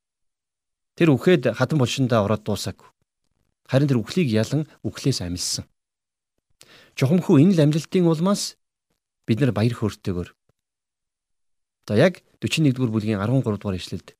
Тэр 0.95 1.11
үхээд 1.11 1.59
хатан 1.59 1.83
булшиндаа 1.83 2.23
ороод 2.23 2.47
дуусаагүй. 2.47 2.87
Харин 3.67 3.91
тэр 3.91 3.99
үхлийг 3.99 4.31
ялан 4.31 4.63
үхлээс 4.87 5.27
амилсан. 5.27 5.67
Чухамхүү 6.95 7.35
энэ 7.43 7.51
л 7.51 7.63
амлалтын 7.67 8.07
улмаас 8.07 8.55
бид 9.27 9.43
нар 9.43 9.51
баяр 9.51 9.75
хөөртэйгээр 9.75 10.36
За 11.87 11.95
яг 11.95 12.19
41-р 12.43 12.91
бүлгийн 12.91 13.23
13 13.23 13.47
дугаар 13.47 13.79
ишлэлд 13.79 14.11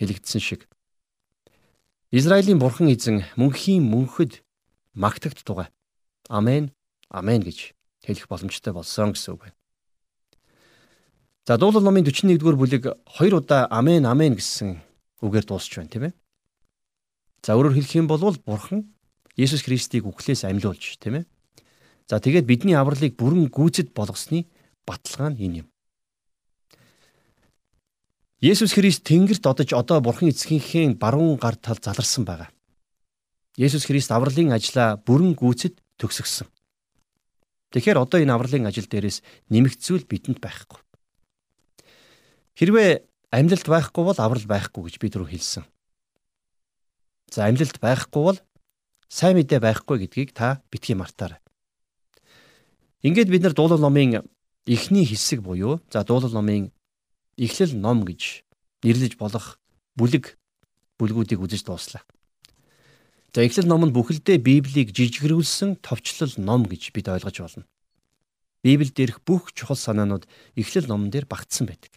хэлэгдсэн 0.00 0.40
шиг 0.40 0.64
Израилийн 2.10 2.58
бурхан 2.58 2.88
эзэн 2.88 3.28
мөнхийн 3.36 3.84
мөнхөд 3.84 4.40
магтагт 4.96 5.44
тугай. 5.44 5.68
Амен. 6.32 6.72
Амен 7.12 7.44
гэж 7.44 7.76
хэлэх 8.00 8.28
боломжтой 8.32 8.72
болсон 8.72 9.12
гэсэн 9.12 9.36
үг 9.36 9.44
байна. 9.44 9.56
За 11.44 11.58
дуулал 11.60 11.84
номын 11.84 12.08
41-р 12.08 12.56
бүлэг 12.56 12.84
хоёр 13.04 13.44
удаа 13.44 13.68
амен 13.68 14.08
амен 14.08 14.40
гэсэн 14.40 14.80
үгээр 15.20 15.44
дуусч 15.44 15.76
байна 15.76 15.92
тийм 15.92 16.04
ээ. 16.08 16.14
За 17.44 17.60
өөрөөр 17.60 17.76
хэлэх 17.76 17.94
юм 18.00 18.08
бол 18.08 18.24
бурхан 18.40 18.88
Есүс 19.36 19.68
Христийг 19.68 20.08
үхлээс 20.08 20.48
амьлуулж 20.48 20.96
тийм 20.96 21.20
ээ. 21.20 21.24
За 22.08 22.24
тэгээд 22.24 22.48
бидний 22.48 22.72
авралыг 22.72 23.20
бүрэн 23.20 23.52
гүйцэд 23.52 23.92
болгосны 23.92 24.48
баталгаа 24.88 25.36
нь 25.36 25.44
энэ 25.44 25.56
юм. 25.60 25.68
Есүс 28.46 28.78
Христ 28.78 29.02
Тэнгэрт 29.02 29.42
одож 29.42 29.74
одоо 29.74 29.98
Бурхан 29.98 30.30
эцгийнхээ 30.30 30.94
баруун 30.94 31.34
гар 31.34 31.58
тал 31.58 31.82
заларсан 31.82 32.22
байгаа. 32.22 32.46
Есүс 33.58 33.90
Христ 33.90 34.14
авралын 34.14 34.54
ажлаа 34.54 35.02
бүрэн 35.02 35.34
гүйцэд 35.34 35.74
төгсгсөн. 35.98 36.46
Тэгэхээр 37.74 37.98
одоо 37.98 38.22
энэ 38.22 38.30
авралын 38.30 38.70
ажил 38.70 38.86
дээрээс 38.86 39.26
нэмэгт 39.50 39.82
зүйл 39.82 40.06
бидэнд 40.06 40.38
байхгүй. 40.38 40.78
Хэрвээ 42.54 43.02
амьлалт 43.34 43.66
байхгүй 43.66 44.02
бол 44.06 44.18
аврал 44.22 44.46
байхгүй 44.46 44.82
гэж 44.86 44.94
би 45.02 45.10
түрүү 45.10 45.28
хэлсэн. 45.34 45.66
За 47.34 47.50
амьлалт 47.50 47.82
байхгүй 47.82 48.22
бол 48.22 48.38
сайн 49.10 49.42
мэдээ 49.42 49.58
байхгүй 49.58 50.06
гэдгийг 50.06 50.30
та 50.30 50.62
битгий 50.70 50.94
мартаарай. 50.94 51.42
Ингээд 53.02 53.26
бид 53.26 53.42
нар 53.42 53.58
дуулал 53.58 53.82
номын 53.82 54.22
эхний 54.70 55.02
хэсэг 55.02 55.42
буюу 55.42 55.82
за 55.90 56.06
дуулал 56.06 56.30
номын 56.30 56.70
Эхлэл 57.36 57.76
ном 57.76 58.04
гэж 58.04 58.42
нэрлэж 58.82 59.16
болох 59.20 59.60
бүлэг 59.96 60.36
бүлгүүдийг 60.96 61.40
үзэж 61.40 61.68
дууслаа. 61.68 62.02
За 63.36 63.44
Эхлэл 63.44 63.68
ном 63.68 63.84
нь 63.84 63.92
бүхэлдээ 63.92 64.40
Библийг 64.40 64.96
жижигрүүлсэн 64.96 65.84
товчлол 65.84 66.32
ном 66.40 66.64
гэж 66.64 66.96
бид 66.96 67.12
ойлгож 67.12 67.36
байна. 67.44 67.68
Библиэд 68.64 68.96
ирэх 68.96 69.18
бүх 69.20 69.52
чухал 69.52 69.76
санаанууд 69.76 70.24
Эхлэл 70.56 70.88
номон 70.88 71.12
дээр 71.12 71.28
багтсан 71.28 71.68
байдаг. 71.68 71.92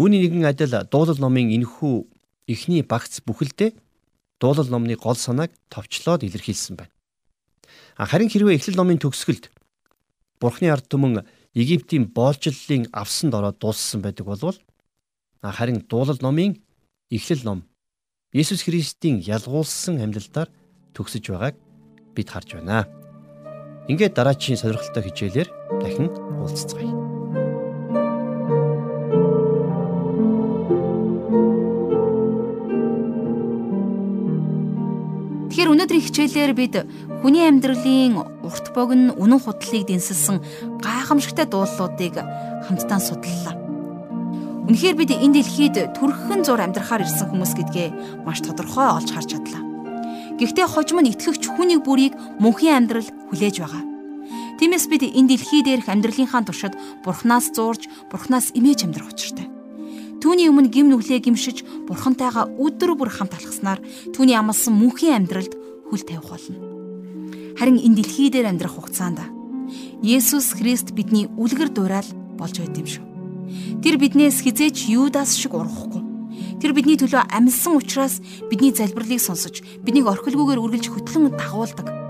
Үүний 0.00 0.24
нэгэн 0.24 0.48
адил 0.48 0.72
дуулал 0.88 1.20
номын 1.20 1.52
энэхүү 1.52 1.94
эхний 2.48 2.80
багц 2.80 3.20
бүхэлдээ 3.28 3.76
дуулал 4.40 4.68
номны 4.72 4.96
гол 4.96 5.14
санааг 5.14 5.52
товчлоод 5.68 6.24
илэрхийлсэн 6.24 6.80
байна. 6.80 6.92
Харин 8.00 8.32
хэрвээ 8.32 8.56
Эхлэл 8.56 8.80
номын 8.80 8.98
төгсгөлд 8.98 9.52
Бурхны 10.40 10.72
ард 10.72 10.88
түмэн 10.90 11.22
Египтийн 11.54 12.10
боолчлолын 12.10 12.88
авсанд 12.92 13.34
ороод 13.34 13.58
дууссан 13.62 14.02
байдаг 14.02 14.26
болвол 14.26 14.58
харин 15.42 15.86
дуулал 15.88 16.18
номын 16.20 16.58
эхлэл 17.10 17.44
ном 17.44 17.60
Есүс 18.34 18.66
Христийн 18.66 19.22
ялгуулсан 19.22 20.02
амьдлаар 20.02 20.50
төгсөж 20.94 21.30
байгааг 21.30 21.54
бид 22.14 22.28
харж 22.30 22.58
байна. 22.58 22.90
Ингээд 23.86 24.16
дараачийн 24.18 24.58
сонирхолтой 24.58 25.06
хичээлээр 25.06 25.48
дахин 25.78 26.10
уулзцгаая. 26.42 27.03
Тэгэхээр 35.64 35.80
өнөөдрийн 35.80 36.04
хичээлээр 36.04 36.52
бид 36.60 36.74
хүний 37.24 37.48
амьдралын 37.48 38.20
урт 38.20 38.76
богино 38.76 39.16
үнэн 39.16 39.40
худлыг 39.40 39.88
дэнсэлсэн 39.88 40.44
гайхамшигтай 40.84 41.48
дуулуудыг 41.48 42.20
хамтдаа 42.68 43.00
судлалаа. 43.00 43.56
Үнэхээр 44.68 44.92
бид 44.92 45.16
энэ 45.16 45.40
дэлхийд 45.40 45.96
төрхөн 45.96 46.44
зур 46.44 46.60
амьдрахаар 46.60 47.08
ирсэн 47.08 47.32
хүмүүс 47.32 47.56
гэдгээ 47.56 47.88
маш 48.28 48.44
тодорхой 48.44 48.92
олж 48.92 49.08
харж 49.08 49.40
чадлаа. 49.40 49.64
Гэхдээ 50.36 50.68
хожим 50.68 51.00
нь 51.00 51.16
итгэгч 51.16 51.48
хүнийг 51.48 51.80
бүрийг 51.80 52.12
мөнхийн 52.44 52.84
амьдрал 52.84 53.08
хүлээж 53.32 53.64
байгаа. 53.64 53.84
Тиймээс 54.60 54.84
бид 54.92 55.08
энэ 55.16 55.32
дэлхий 55.32 55.64
дээрх 55.64 55.88
амьдралынхаа 55.88 56.44
туршид 56.44 56.76
Бурханаас 57.00 57.48
зуурж, 57.56 57.88
Бурханаас 58.12 58.52
имэж 58.52 58.84
амьдрах 58.84 59.16
учиртай. 59.16 59.53
Түүний 60.24 60.48
өмнө 60.48 60.72
гим 60.72 60.88
нүглээ 60.88 61.20
гимшиж, 61.20 61.68
Бурхантайгаа 61.84 62.48
өдөр 62.56 62.96
бүр 62.96 63.12
хамт 63.12 63.36
алхаснаар 63.36 63.84
түүний 64.16 64.32
амласан 64.32 64.72
мөнхийн 64.72 65.20
амьдралд 65.20 65.52
хүл 65.92 66.00
тавих 66.00 66.24
болно. 66.24 66.56
Харин 67.60 67.76
энэ 67.76 68.00
дэлхий 68.00 68.32
дээр 68.32 68.48
амьдрах 68.48 68.72
хугацаанд 68.72 69.20
Есүс 70.00 70.56
Христ 70.56 70.96
бидний 70.96 71.28
үлгэр 71.28 71.68
дуурайл 71.68 72.08
болж 72.40 72.56
байд 72.56 72.72
юм 72.72 72.88
шүү. 72.88 73.04
Тэр 73.84 74.00
биднээс 74.00 74.40
хизээч 74.40 74.88
Юдас 74.88 75.36
шиг 75.36 75.52
урахгүй. 75.52 76.00
Тэр 76.56 76.72
бидний 76.72 76.96
төлөө 76.96 77.28
амьсан 77.28 77.76
учраас 77.76 78.24
бидний 78.48 78.72
залбирлыг 78.72 79.20
сонсож, 79.20 79.60
биднийг 79.84 80.08
орхилгүйгээр 80.08 80.56
үргэлж 80.56 80.88
хөтлөн 80.88 81.36
дагуулдаг. 81.36 82.03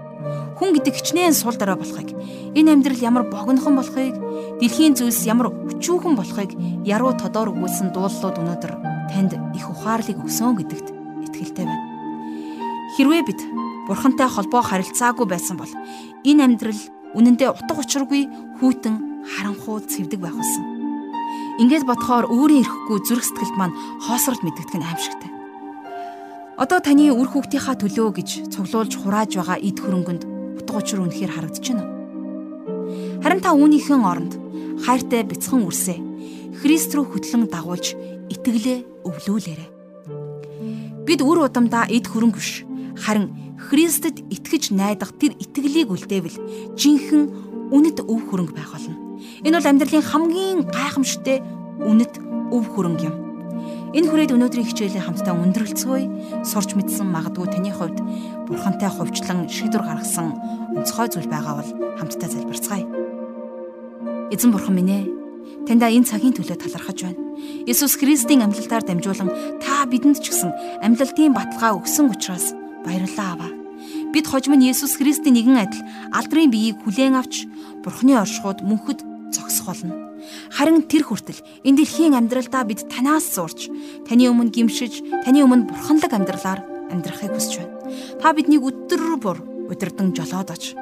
Хүн 0.55 0.71
гэдэг 0.79 0.95
хичнээн 0.95 1.35
сул 1.35 1.59
дараа 1.59 1.75
болохыг, 1.75 2.15
энэ 2.55 2.79
амьдрал 2.79 3.03
ямар 3.03 3.25
богинохон 3.27 3.75
болохыг, 3.75 4.15
дэлхийн 4.63 4.95
зүйлс 4.95 5.27
ямар 5.27 5.51
өчүүхэн 5.51 6.15
болохыг 6.15 6.55
яруу 6.87 7.11
тодор 7.19 7.51
өгүүлсэн 7.51 7.91
дуулууд 7.91 8.39
өнөөдөр 8.39 8.73
танд 9.11 9.35
их 9.59 9.67
ухаарлыг 9.67 10.23
өгсөн 10.23 10.55
гэдэгт 10.55 10.89
итгэлтэй 11.27 11.67
байна. 11.67 11.87
Хэрвээ 12.95 13.23
бид 13.27 13.41
Бурхантай 13.85 14.29
холбоо 14.31 14.63
харилцаагүй 14.63 15.27
байсан 15.29 15.59
бол 15.59 15.69
энэ 16.25 16.45
амьдрал 16.47 16.83
үнэндээ 17.19 17.51
утга 17.53 17.85
учиргүй 17.85 18.23
хүйтэн 18.63 19.27
харанхуй 19.29 19.85
цэвдэг 19.85 20.21
байх 20.25 20.33
үсэн. 20.33 20.65
Ингээд 21.61 21.85
бодохоор 21.85 22.33
өөрийн 22.33 22.65
ирэхгүй 22.65 22.99
зүрх 23.05 23.27
сэтгэлд 23.29 23.57
маань 23.61 23.77
хоосролд 24.09 24.41
мэддэгдэх 24.41 24.79
нь 24.81 24.89
аимшигтай. 24.89 25.31
Одоо 26.57 26.79
таны 26.81 27.13
үр 27.13 27.29
хүүхдийнхаа 27.29 27.77
төлөө 27.77 28.09
гэж 28.19 28.29
цуглуулж 28.55 28.93
хурааж 28.97 29.37
байгаа 29.37 29.59
эд 29.61 29.79
хөрөнгөнд 29.83 30.34
учир 30.79 31.01
үнэхээр 31.01 31.33
харагдаж 31.33 31.65
байна. 31.71 31.85
Харин 33.23 33.41
та 33.41 33.55
үүнийхэн 33.55 34.03
оронд 34.05 34.33
хайртай 34.85 35.25
бяцхан 35.25 35.65
үрсээ 35.65 35.99
Христ 36.61 36.95
рүү 36.95 37.05
хөтлөн 37.11 37.51
дагуулж 37.51 37.97
итгэлээ 38.31 39.05
өвлүүлээрэ. 39.05 39.67
Бид 41.05 41.21
үр 41.21 41.45
удамдаа 41.45 41.91
эд 41.91 42.07
хөрөнгө 42.09 42.39
биш 42.39 42.65
харин 42.95 43.59
Христэд 43.59 44.23
итгэж 44.31 44.71
найдах 44.77 45.13
тэр 45.17 45.35
итгэлийг 45.41 45.89
үлдээвэл 45.91 46.39
жинхэнэ 46.77 47.73
үнэт 47.73 47.99
өв 48.05 48.21
хөрөнгө 48.29 48.55
байх 48.55 48.71
болно. 48.77 48.95
Энэ 49.43 49.57
бол 49.57 49.71
амьдралын 49.73 50.05
хамгийн 50.05 50.59
гайхамшигтай 50.69 51.41
үнэт 51.81 52.21
өв 52.53 52.65
хөрөнгө 52.77 53.05
юм. 53.09 53.24
Энэ 53.95 54.11
хүрээд 54.11 54.35
өнөөдрийн 54.35 54.67
хичээлээ 54.67 55.07
хамтдаа 55.07 55.39
өндөрлцгөөе. 55.39 56.43
Сурч 56.43 56.75
мэдсэн 56.75 57.07
магадгүй 57.15 57.47
таны 57.47 57.71
хувьд 57.71 58.03
бурхантай 58.51 58.91
хувьчлан 58.91 59.47
шийдвэр 59.47 59.87
гаргасан 59.87 60.35
онцгой 60.75 61.07
зүйл 61.15 61.31
байгаа 61.31 61.63
бол 61.63 61.71
хамтдаа 62.03 62.27
залбирцгаая. 62.27 62.91
Эзэн 64.35 64.51
бурхан 64.51 64.75
минь 64.75 64.91
ээ 64.91 65.05
Таньда 65.71 65.95
энэ 65.95 66.11
цагийн 66.11 66.35
төлөө 66.35 66.59
талархаж 66.59 67.07
байна. 67.07 67.23
Есүс 67.71 67.95
Христийн 67.95 68.43
амьлалтаар 68.43 68.83
дамжуулан 68.83 69.31
та 69.63 69.87
бидэнд 69.87 70.19
ч 70.19 70.35
гэсэн 70.35 70.51
амьлалтын 70.83 71.31
баталгаа 71.31 71.79
өгсөн 71.79 72.11
учраас 72.11 72.51
баярлалаа 72.83 73.39
аваа. 73.39 73.53
Бид 74.11 74.27
хожим 74.27 74.59
нь 74.59 74.67
Есүс 74.75 74.99
Христийн 74.99 75.39
нэгэн 75.39 75.71
адил 75.71 75.87
алдрын 76.11 76.51
биеийг 76.51 76.83
хүлээн 76.83 77.15
авч 77.15 77.47
Бурхны 77.87 78.19
оршихуд 78.19 78.67
мөнхөд 78.67 79.14
зогсох 79.35 79.67
болно. 79.67 80.15
Харин 80.55 80.87
тэр 80.87 81.03
хүртэл 81.03 81.43
энэ 81.67 81.83
дэлхийн 81.83 82.15
амьдралдаа 82.15 82.63
бид 82.63 82.87
танаас 82.87 83.27
сурч, 83.27 83.69
таны 84.07 84.31
өмнө 84.31 84.55
гимшиж, 84.55 85.03
таны 85.27 85.43
өмнө 85.43 85.69
бурханлаг 85.69 86.13
амьдралаар 86.15 86.61
амьдрахыг 86.95 87.35
хүсэж 87.35 87.55
байна. 87.59 87.75
Та 88.23 88.31
биднийг 88.31 88.63
өдөр 88.63 89.19
бүр 89.19 89.39
удирдан 89.69 90.15
жолоод 90.15 90.55
оч. 90.55 90.79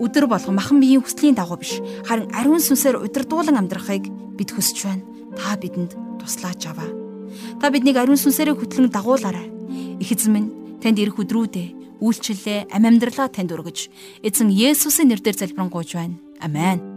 Өдөр 0.00 0.26
болгон 0.28 0.56
махан 0.56 0.80
биеийн 0.80 1.04
хүслийн 1.04 1.36
дагуу 1.36 1.60
биш, 1.60 1.80
харин 2.08 2.32
ариун 2.32 2.60
сүнсээр 2.64 3.00
удирдуулан 3.04 3.60
амьдрахыг 3.60 4.08
бид 4.36 4.50
хүсэж 4.52 4.76
байна. 4.88 5.04
Та 5.36 5.56
бидэнд 5.60 5.92
туслаач 6.20 6.64
аваа. 6.68 6.88
Та 7.60 7.68
биднийг 7.68 7.96
ариун 8.00 8.16
сүнсээрээ 8.16 8.56
хөтлөн 8.56 8.92
дагуулаарай. 8.92 9.52
Их 10.00 10.12
эзэн 10.12 10.32
минь 10.32 10.48
танд 10.80 11.00
ирэх 11.00 11.20
өдрүүдээ 11.20 11.76
үйлчлэлээ, 12.00 12.76
ам 12.76 12.84
амьдралаа 12.84 13.28
танд 13.32 13.52
өргөж, 13.56 13.88
эзэн 14.20 14.52
Есүсийн 14.52 15.08
нэрээр 15.08 15.36
залбирanгуйж 15.36 15.96
байна. 15.96 16.20
Амен. 16.40 16.95